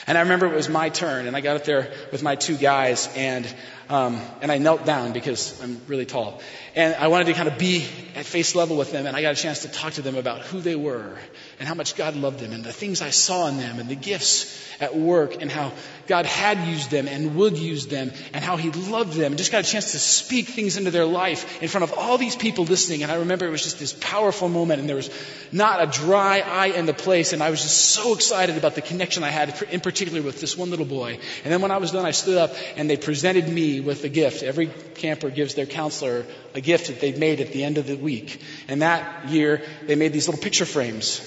And 0.10 0.18
I 0.18 0.22
remember 0.22 0.48
it 0.48 0.56
was 0.56 0.70
my 0.70 0.90
turn, 0.90 1.28
and 1.28 1.36
I 1.36 1.42
got 1.42 1.56
up 1.56 1.66
there 1.66 1.92
with 2.12 2.24
my 2.24 2.36
two 2.36 2.58
guys, 2.58 3.08
and 3.16 3.48
um, 3.90 4.20
and 4.42 4.52
I 4.52 4.58
knelt 4.58 4.84
down 4.84 5.14
because 5.14 5.62
I'm 5.62 5.80
really 5.88 6.06
tall, 6.06 6.42
and 6.76 6.96
I 6.96 7.10
wanted 7.10 7.26
to 7.28 7.34
kind 7.34 7.48
of 7.48 7.60
be 7.60 7.86
at 8.16 8.26
face 8.26 8.56
level 8.56 8.76
with 8.76 8.92
them, 8.92 9.06
and 9.06 9.16
I 9.16 9.22
got 9.22 9.34
a 9.34 9.42
chance 9.42 9.62
to 9.62 9.68
talk 9.68 9.94
to 9.94 10.02
them 10.02 10.16
about 10.16 10.42
who 10.42 10.62
they 10.62 10.76
were 10.76 11.16
and 11.60 11.68
how 11.68 11.76
much 11.76 11.96
God 11.96 12.16
loved 12.16 12.40
them, 12.40 12.54
and 12.54 12.64
the 12.64 12.74
things 12.74 13.04
I 13.04 13.12
saw 13.12 13.48
in 13.50 13.58
them, 13.58 13.78
and 13.78 13.88
the 13.88 13.96
gifts 13.96 14.60
at 14.80 14.96
work, 14.96 15.42
and 15.42 15.52
how 15.52 15.74
God 16.10 16.26
had 16.26 16.68
used 16.68 16.90
them 16.90 17.08
and 17.08 17.36
would 17.36 17.58
use 17.58 17.86
them, 17.86 18.12
and 18.34 18.44
how 18.44 18.58
He 18.58 18.72
loved 18.72 19.14
them, 19.14 19.32
and 19.32 19.38
just 19.38 19.52
got 19.52 19.64
a 19.64 19.72
chance 19.72 19.92
to 19.92 20.00
speak 20.00 20.48
things 20.48 20.76
into 20.76 20.90
their 20.90 21.06
life 21.06 21.62
in 21.62 21.70
front 21.70 21.84
of 21.84 21.94
all 21.98 22.18
these 22.18 22.36
people 22.36 22.66
listening. 22.66 23.04
And 23.04 23.12
I 23.12 23.18
remember 23.18 23.46
it 23.46 23.52
was 23.52 23.64
just 23.64 23.78
this 23.78 23.94
powerful 23.94 24.50
moment, 24.50 24.80
and 24.80 24.90
there 24.90 24.96
was 24.96 25.12
not 25.52 25.84
a 25.84 25.86
dry 25.86 26.40
eye 26.40 26.68
in 26.68 26.88
the 26.88 26.96
place, 26.96 27.32
and 27.32 27.44
I 27.44 27.52
was 27.52 27.62
just 27.62 27.92
so 27.92 28.16
excited 28.16 28.58
about 28.58 28.74
the 28.74 28.82
connection 28.82 29.24
I 29.24 29.30
had, 29.30 29.62
in 29.72 29.82
particular 29.82 30.24
with 30.24 30.42
this 30.42 30.58
one 30.58 30.72
little 30.72 30.86
boy. 30.86 31.20
And 31.44 31.54
then 31.54 31.62
when 31.62 31.70
I 31.70 31.78
was 31.78 31.92
done, 31.92 32.08
I 32.08 32.12
stood 32.12 32.40
up, 32.40 32.56
and 32.76 32.90
they 32.90 32.98
presented 32.98 33.48
me 33.48 33.80
with 33.80 34.04
a 34.04 34.10
gift. 34.10 34.42
Every 34.42 34.72
camper 34.96 35.30
gives 35.30 35.54
their 35.54 35.68
counselor 35.68 36.26
a 36.56 36.62
gift 36.62 36.88
that 36.88 37.00
they've 37.00 37.20
made 37.20 37.40
at 37.40 37.54
the 37.54 37.64
end 37.64 37.78
of 37.78 37.86
the 37.86 37.96
week. 37.96 38.42
And 38.68 38.82
that 38.82 39.30
year, 39.30 39.62
they 39.86 39.94
made 39.94 40.12
these 40.12 40.28
little 40.28 40.42
picture 40.42 40.66
frames. 40.66 41.22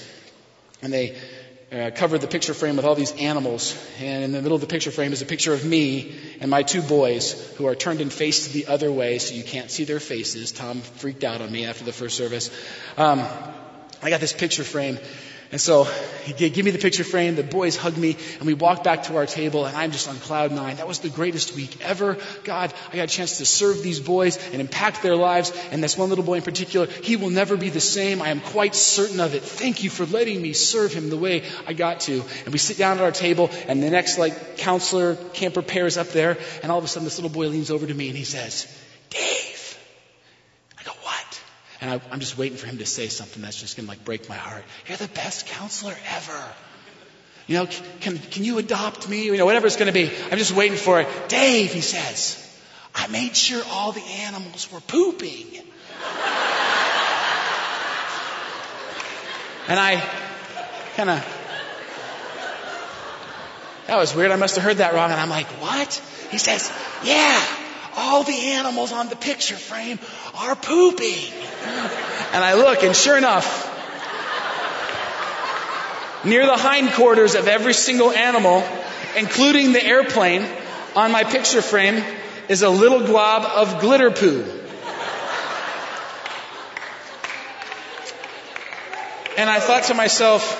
And 0.81 0.91
they 0.91 1.15
uh, 1.73 1.89
covered 1.91 2.21
the 2.21 2.27
picture 2.27 2.53
frame 2.53 2.75
with 2.75 2.85
all 2.85 2.95
these 2.95 3.13
animals. 3.13 3.75
And 3.99 4.23
in 4.23 4.31
the 4.31 4.41
middle 4.41 4.55
of 4.55 4.61
the 4.61 4.67
picture 4.67 4.91
frame 4.91 5.11
is 5.11 5.21
a 5.21 5.25
picture 5.25 5.53
of 5.53 5.65
me 5.65 6.15
and 6.39 6.51
my 6.51 6.63
two 6.63 6.81
boys 6.81 7.33
who 7.57 7.65
are 7.65 7.75
turned 7.75 7.99
and 7.99 8.13
faced 8.13 8.53
the 8.53 8.67
other 8.67 8.91
way 8.91 9.17
so 9.17 9.33
you 9.33 9.43
can't 9.43 9.71
see 9.71 9.83
their 9.83 9.99
faces. 9.99 10.51
Tom 10.51 10.81
freaked 10.81 11.23
out 11.23 11.41
on 11.41 11.51
me 11.51 11.65
after 11.65 11.83
the 11.83 11.93
first 11.93 12.15
service. 12.15 12.51
Um, 12.97 13.25
I 14.01 14.09
got 14.09 14.21
this 14.21 14.33
picture 14.33 14.63
frame 14.63 14.99
and 15.53 15.61
so 15.61 15.83
he 16.23 16.33
gave 16.33 16.65
me 16.65 16.71
the 16.71 16.79
picture 16.79 17.03
frame. 17.03 17.35
The 17.35 17.43
boys 17.43 17.77
hugged 17.77 17.99
me 17.99 18.17
and 18.39 18.47
we 18.47 18.55
walked 18.55 18.83
back 18.83 19.03
to 19.03 19.17
our 19.17 19.27
table 19.27 19.67
and 19.67 19.77
I'm 19.77 19.91
just 19.91 20.09
on 20.09 20.15
cloud 20.15 20.51
nine. 20.51 20.77
That 20.77 20.87
was 20.87 20.97
the 20.97 21.09
greatest 21.09 21.53
week 21.53 21.77
ever. 21.85 22.17
God, 22.43 22.73
I 22.91 22.95
got 22.95 23.03
a 23.03 23.07
chance 23.07 23.37
to 23.37 23.45
serve 23.45 23.83
these 23.83 23.99
boys 23.99 24.43
and 24.51 24.59
impact 24.59 25.03
their 25.03 25.15
lives. 25.15 25.53
And 25.69 25.83
this 25.83 25.95
one 25.95 26.09
little 26.09 26.23
boy 26.23 26.37
in 26.37 26.41
particular, 26.41 26.87
he 26.87 27.17
will 27.17 27.29
never 27.29 27.55
be 27.55 27.69
the 27.69 27.79
same. 27.79 28.19
I 28.19 28.29
am 28.29 28.39
quite 28.39 28.73
certain 28.73 29.19
of 29.19 29.35
it. 29.35 29.43
Thank 29.43 29.83
you 29.83 29.91
for 29.91 30.07
letting 30.07 30.41
me 30.41 30.53
serve 30.53 30.91
him 30.91 31.11
the 31.11 31.17
way 31.17 31.43
I 31.67 31.73
got 31.73 31.99
to. 32.09 32.23
And 32.45 32.51
we 32.51 32.57
sit 32.57 32.79
down 32.79 32.97
at 32.97 33.03
our 33.03 33.11
table 33.11 33.51
and 33.67 33.83
the 33.83 33.91
next 33.91 34.17
like 34.17 34.57
counselor 34.57 35.15
camper 35.33 35.61
pair 35.61 35.85
is 35.85 35.99
up 35.99 36.07
there 36.07 36.39
and 36.63 36.71
all 36.71 36.79
of 36.79 36.83
a 36.83 36.87
sudden 36.87 37.05
this 37.05 37.19
little 37.19 37.29
boy 37.29 37.49
leans 37.49 37.69
over 37.69 37.85
to 37.85 37.93
me 37.93 38.07
and 38.07 38.17
he 38.17 38.23
says, 38.23 38.65
Dave. 39.11 39.53
And 41.83 41.91
I, 41.91 42.13
am 42.13 42.21
just 42.21 42.37
waiting 42.37 42.57
for 42.57 42.65
him 42.65 42.77
to 42.77 42.85
say 42.85 43.09
something 43.09 43.41
that's 43.41 43.59
just 43.59 43.75
going 43.75 43.87
to 43.87 43.89
like 43.89 44.05
break 44.05 44.29
my 44.29 44.37
heart. 44.37 44.63
You're 44.87 44.95
the 44.95 45.09
best 45.09 45.47
counselor 45.47 45.93
ever. 46.15 46.43
You 47.45 47.57
know, 47.57 47.67
can, 47.99 48.17
can 48.17 48.45
you 48.45 48.57
adopt 48.57 49.09
me? 49.09 49.25
You 49.25 49.35
know, 49.35 49.45
whatever 49.45 49.67
it's 49.67 49.75
going 49.75 49.87
to 49.87 49.93
be. 49.93 50.09
I'm 50.31 50.37
just 50.37 50.55
waiting 50.55 50.77
for 50.77 51.01
it. 51.01 51.09
Dave, 51.27 51.73
he 51.73 51.81
says, 51.81 52.39
I 52.95 53.07
made 53.07 53.35
sure 53.35 53.61
all 53.69 53.91
the 53.91 53.99
animals 53.99 54.71
were 54.71 54.79
pooping. 54.79 55.57
and 59.67 59.77
I 59.77 60.01
kind 60.95 61.09
of, 61.09 61.19
that 63.87 63.97
was 63.97 64.15
weird. 64.15 64.31
I 64.31 64.37
must 64.37 64.55
have 64.55 64.63
heard 64.63 64.77
that 64.77 64.93
wrong. 64.93 65.11
And 65.11 65.19
I'm 65.19 65.29
like, 65.29 65.47
what? 65.61 66.01
He 66.31 66.37
says, 66.37 66.71
yeah, 67.03 67.45
all 67.95 68.23
the 68.23 68.51
animals 68.51 68.91
on 68.91 69.09
the 69.09 69.15
picture 69.15 69.55
frame 69.55 69.99
are 70.35 70.55
pooping. 70.55 71.33
And 72.33 72.43
I 72.43 72.55
look, 72.55 72.83
and 72.83 72.95
sure 72.95 73.17
enough, 73.17 73.69
near 76.25 76.45
the 76.45 76.57
hindquarters 76.57 77.35
of 77.35 77.47
every 77.47 77.73
single 77.73 78.11
animal, 78.11 78.63
including 79.17 79.73
the 79.73 79.83
airplane, 79.83 80.45
on 80.95 81.11
my 81.11 81.23
picture 81.23 81.61
frame 81.61 82.03
is 82.49 82.61
a 82.61 82.69
little 82.69 83.05
glob 83.05 83.43
of 83.43 83.81
glitter 83.81 84.11
poo. 84.11 84.43
And 89.35 89.49
I 89.49 89.59
thought 89.59 89.85
to 89.85 89.95
myself, 89.95 90.59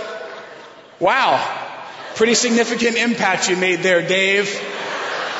wow, 1.00 1.40
pretty 2.16 2.34
significant 2.34 2.98
impact 2.98 3.48
you 3.50 3.56
made 3.56 3.80
there, 3.80 4.06
Dave. 4.06 4.50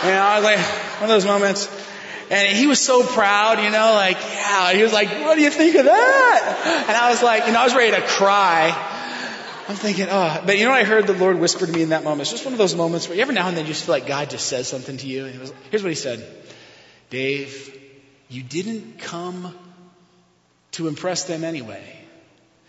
And 0.04 0.20
I 0.20 0.36
was 0.36 0.44
like, 0.44 0.60
one 0.60 1.04
of 1.04 1.10
those 1.10 1.26
moments. 1.26 1.83
And 2.30 2.58
he 2.58 2.68
was 2.68 2.80
so 2.80 3.04
proud, 3.04 3.60
you 3.60 3.70
know, 3.70 3.94
like, 3.94 4.18
yeah. 4.18 4.74
He 4.74 4.82
was 4.82 4.94
like, 4.94 5.10
what 5.10 5.36
do 5.36 5.42
you 5.42 5.50
think 5.50 5.76
of 5.76 5.86
that? 5.86 6.86
And 6.88 6.98
I 6.98 7.10
was 7.10 7.22
like, 7.22 7.46
you 7.46 7.54
know, 7.54 7.60
I 7.60 7.64
was 7.66 7.76
ready 7.76 7.92
to 7.92 8.02
cry. 8.02 8.92
I'm 9.68 9.76
thinking, 9.76 10.08
oh, 10.10 10.42
but 10.46 10.58
you 10.58 10.66
know 10.66 10.72
what 10.72 10.82
I 10.82 10.84
heard 10.84 11.08
the 11.08 11.14
Lord 11.14 11.40
whisper 11.40 11.66
to 11.66 11.72
me 11.72 11.82
in 11.82 11.90
that 11.90 12.04
moment? 12.04 12.22
It's 12.22 12.32
just 12.32 12.44
one 12.44 12.54
of 12.54 12.58
those 12.58 12.76
moments 12.76 13.08
where 13.08 13.20
every 13.20 13.34
now 13.34 13.48
and 13.48 13.56
then 13.56 13.66
you 13.66 13.72
just 13.72 13.86
feel 13.86 13.96
like 13.96 14.08
God 14.08 14.30
just 14.30 14.48
says 14.48 14.68
something 14.68 14.98
to 14.98 15.08
you. 15.08 15.26
And 15.26 15.40
was, 15.40 15.54
here's 15.72 15.84
what 15.84 15.90
he 15.90 15.96
said. 15.96 16.26
Dave, 17.10 17.80
you 18.30 18.44
didn't 18.44 19.00
come 19.00 19.56
to 20.72 20.88
impress 20.88 21.26
them 21.26 21.44
anyway. 21.44 21.84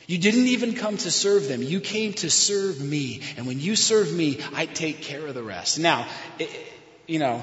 You 0.07 0.19
didn't 0.19 0.49
even 0.49 0.75
come 0.75 0.97
to 0.99 1.11
serve 1.11 1.49
them. 1.49 1.63
You 1.63 1.81
came 1.81 2.13
to 2.15 2.31
serve 2.31 2.81
me. 2.81 3.23
And 3.37 3.47
when 3.47 3.59
you 3.59 3.75
serve 3.75 4.13
me, 4.13 4.41
I 4.53 4.67
take 4.67 5.01
care 5.01 5.27
of 5.27 5.35
the 5.35 5.43
rest. 5.43 5.79
Now, 5.79 6.07
it, 6.39 6.51
you 7.07 7.19
know, 7.19 7.43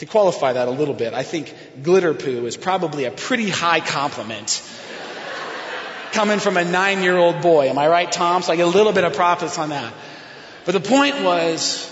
to 0.00 0.06
qualify 0.06 0.54
that 0.54 0.66
a 0.66 0.70
little 0.70 0.94
bit, 0.94 1.12
I 1.12 1.22
think 1.22 1.54
glitter 1.82 2.14
poo 2.14 2.46
is 2.46 2.56
probably 2.56 3.04
a 3.04 3.10
pretty 3.10 3.50
high 3.50 3.80
compliment 3.80 4.62
coming 6.12 6.38
from 6.38 6.56
a 6.56 6.64
nine 6.64 7.02
year 7.02 7.18
old 7.18 7.42
boy. 7.42 7.68
Am 7.68 7.76
I 7.78 7.86
right, 7.86 8.10
Tom? 8.10 8.40
So 8.40 8.50
I 8.50 8.56
get 8.56 8.66
a 8.66 8.70
little 8.70 8.94
bit 8.94 9.04
of 9.04 9.12
profits 9.12 9.58
on 9.58 9.68
that. 9.68 9.92
But 10.64 10.72
the 10.72 10.80
point 10.80 11.22
was, 11.22 11.86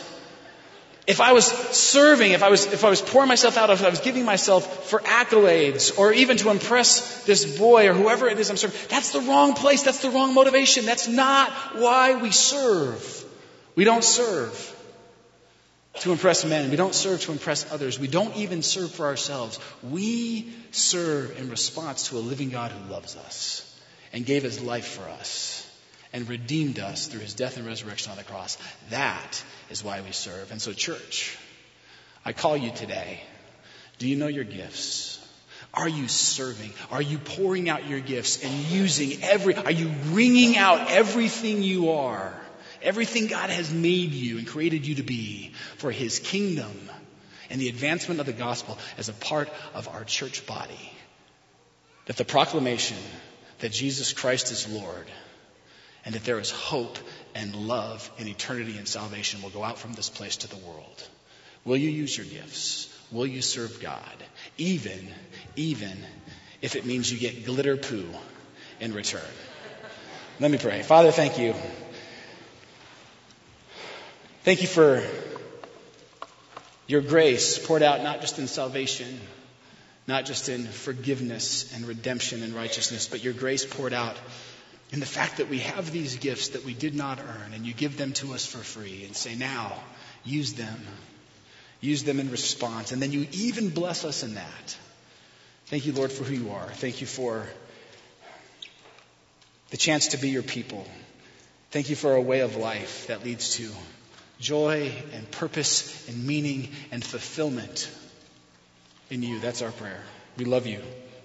if 1.06 1.20
I 1.20 1.32
was 1.32 1.44
serving, 1.44 2.32
if 2.32 2.42
I 2.42 2.48
was, 2.48 2.64
if 2.72 2.82
I 2.82 2.88
was 2.88 3.02
pouring 3.02 3.28
myself 3.28 3.58
out, 3.58 3.68
if 3.68 3.84
I 3.84 3.90
was 3.90 4.00
giving 4.00 4.24
myself 4.24 4.88
for 4.88 5.00
accolades 5.00 5.98
or 5.98 6.10
even 6.14 6.38
to 6.38 6.48
impress 6.48 7.24
this 7.24 7.58
boy 7.58 7.90
or 7.90 7.92
whoever 7.92 8.26
it 8.26 8.38
is 8.38 8.48
I'm 8.48 8.56
serving, 8.56 8.80
that's 8.88 9.12
the 9.12 9.20
wrong 9.20 9.52
place. 9.52 9.82
That's 9.82 10.00
the 10.00 10.08
wrong 10.08 10.32
motivation. 10.32 10.86
That's 10.86 11.08
not 11.08 11.50
why 11.76 12.14
we 12.14 12.30
serve. 12.30 13.24
We 13.74 13.84
don't 13.84 14.02
serve 14.02 14.76
to 16.00 16.12
impress 16.12 16.44
men. 16.44 16.70
We 16.70 16.76
don't 16.76 16.94
serve 16.94 17.20
to 17.22 17.32
impress 17.32 17.70
others. 17.72 17.98
We 17.98 18.08
don't 18.08 18.36
even 18.36 18.62
serve 18.62 18.90
for 18.90 19.06
ourselves. 19.06 19.58
We 19.82 20.52
serve 20.70 21.38
in 21.38 21.50
response 21.50 22.08
to 22.08 22.18
a 22.18 22.20
living 22.20 22.50
God 22.50 22.70
who 22.70 22.90
loves 22.90 23.16
us 23.16 23.64
and 24.12 24.24
gave 24.24 24.42
his 24.42 24.60
life 24.60 24.86
for 24.86 25.08
us 25.08 25.64
and 26.12 26.28
redeemed 26.28 26.78
us 26.78 27.06
through 27.06 27.20
his 27.20 27.34
death 27.34 27.56
and 27.56 27.66
resurrection 27.66 28.10
on 28.10 28.18
the 28.18 28.24
cross. 28.24 28.56
That 28.90 29.42
is 29.70 29.84
why 29.84 30.00
we 30.00 30.12
serve. 30.12 30.50
And 30.50 30.60
so, 30.60 30.72
church, 30.72 31.36
I 32.24 32.32
call 32.32 32.56
you 32.56 32.70
today. 32.70 33.22
Do 33.98 34.08
you 34.08 34.16
know 34.16 34.28
your 34.28 34.44
gifts? 34.44 35.16
Are 35.74 35.88
you 35.88 36.08
serving? 36.08 36.72
Are 36.90 37.02
you 37.02 37.18
pouring 37.18 37.68
out 37.68 37.86
your 37.86 38.00
gifts 38.00 38.42
and 38.42 38.52
using 38.52 39.22
every, 39.22 39.54
are 39.54 39.70
you 39.70 39.90
wringing 40.10 40.56
out 40.56 40.90
everything 40.90 41.62
you 41.62 41.90
are? 41.90 42.34
Everything 42.82 43.26
God 43.26 43.50
has 43.50 43.72
made 43.72 44.12
you 44.12 44.38
and 44.38 44.46
created 44.46 44.86
you 44.86 44.96
to 44.96 45.02
be 45.02 45.52
for 45.76 45.90
His 45.90 46.18
kingdom 46.18 46.90
and 47.50 47.60
the 47.60 47.68
advancement 47.68 48.20
of 48.20 48.26
the 48.26 48.32
gospel 48.32 48.78
as 48.96 49.08
a 49.08 49.14
part 49.14 49.48
of 49.74 49.88
our 49.88 50.04
church 50.04 50.46
body. 50.46 50.92
That 52.06 52.16
the 52.16 52.24
proclamation 52.24 52.96
that 53.58 53.72
Jesus 53.72 54.12
Christ 54.12 54.52
is 54.52 54.68
Lord 54.68 55.06
and 56.04 56.14
that 56.14 56.24
there 56.24 56.38
is 56.38 56.50
hope 56.50 56.98
and 57.34 57.54
love 57.54 58.10
and 58.18 58.28
eternity 58.28 58.78
and 58.78 58.88
salvation 58.88 59.42
will 59.42 59.50
go 59.50 59.64
out 59.64 59.78
from 59.78 59.92
this 59.92 60.08
place 60.08 60.38
to 60.38 60.48
the 60.48 60.56
world. 60.56 61.08
Will 61.64 61.76
you 61.76 61.90
use 61.90 62.16
your 62.16 62.26
gifts? 62.26 62.94
will 63.10 63.26
you 63.26 63.42
serve 63.42 63.80
God, 63.80 64.02
even, 64.56 65.08
even 65.56 65.96
if 66.60 66.76
it 66.76 66.84
means 66.84 67.12
you 67.12 67.18
get 67.18 67.44
glitter 67.44 67.76
poo 67.76 68.06
in 68.80 68.92
return? 68.92 69.20
Let 70.40 70.50
me 70.50 70.58
pray. 70.58 70.82
Father, 70.82 71.10
thank 71.10 71.38
you. 71.38 71.54
Thank 74.48 74.62
you 74.62 74.66
for 74.66 75.02
your 76.86 77.02
grace 77.02 77.58
poured 77.58 77.82
out 77.82 78.02
not 78.02 78.22
just 78.22 78.38
in 78.38 78.46
salvation, 78.46 79.20
not 80.06 80.24
just 80.24 80.48
in 80.48 80.64
forgiveness 80.64 81.70
and 81.74 81.84
redemption 81.84 82.42
and 82.42 82.54
righteousness, 82.54 83.06
but 83.06 83.22
your 83.22 83.34
grace 83.34 83.66
poured 83.66 83.92
out 83.92 84.16
in 84.90 85.00
the 85.00 85.04
fact 85.04 85.36
that 85.36 85.50
we 85.50 85.58
have 85.58 85.92
these 85.92 86.16
gifts 86.16 86.48
that 86.48 86.64
we 86.64 86.72
did 86.72 86.94
not 86.94 87.18
earn, 87.18 87.52
and 87.52 87.66
you 87.66 87.74
give 87.74 87.98
them 87.98 88.14
to 88.14 88.32
us 88.32 88.46
for 88.46 88.56
free 88.56 89.04
and 89.04 89.14
say, 89.14 89.34
now, 89.34 89.74
use 90.24 90.54
them. 90.54 90.80
Use 91.82 92.04
them 92.04 92.18
in 92.18 92.30
response. 92.30 92.90
And 92.90 93.02
then 93.02 93.12
you 93.12 93.26
even 93.32 93.68
bless 93.68 94.06
us 94.06 94.22
in 94.22 94.36
that. 94.36 94.78
Thank 95.66 95.84
you, 95.84 95.92
Lord, 95.92 96.10
for 96.10 96.24
who 96.24 96.32
you 96.32 96.52
are. 96.52 96.70
Thank 96.72 97.02
you 97.02 97.06
for 97.06 97.46
the 99.68 99.76
chance 99.76 100.08
to 100.08 100.16
be 100.16 100.30
your 100.30 100.42
people. 100.42 100.86
Thank 101.70 101.90
you 101.90 101.96
for 101.96 102.14
a 102.14 102.22
way 102.22 102.40
of 102.40 102.56
life 102.56 103.08
that 103.08 103.22
leads 103.26 103.56
to 103.56 103.70
joy 104.40 104.92
and 105.12 105.30
purpose 105.30 106.08
and 106.08 106.26
meaning 106.26 106.70
and 106.90 107.04
fulfillment 107.04 107.90
in 109.10 109.22
you. 109.22 109.40
That's 109.40 109.62
our 109.62 109.72
prayer. 109.72 110.02
We 110.36 110.44
love 110.44 110.66
you. 110.66 110.80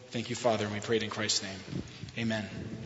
Thank 0.09 0.29
you, 0.29 0.35
Father, 0.35 0.65
and 0.65 0.73
we 0.73 0.79
pray 0.79 0.97
it 0.97 1.03
in 1.03 1.09
Christ's 1.09 1.43
name. 1.43 1.83
Amen. 2.17 2.83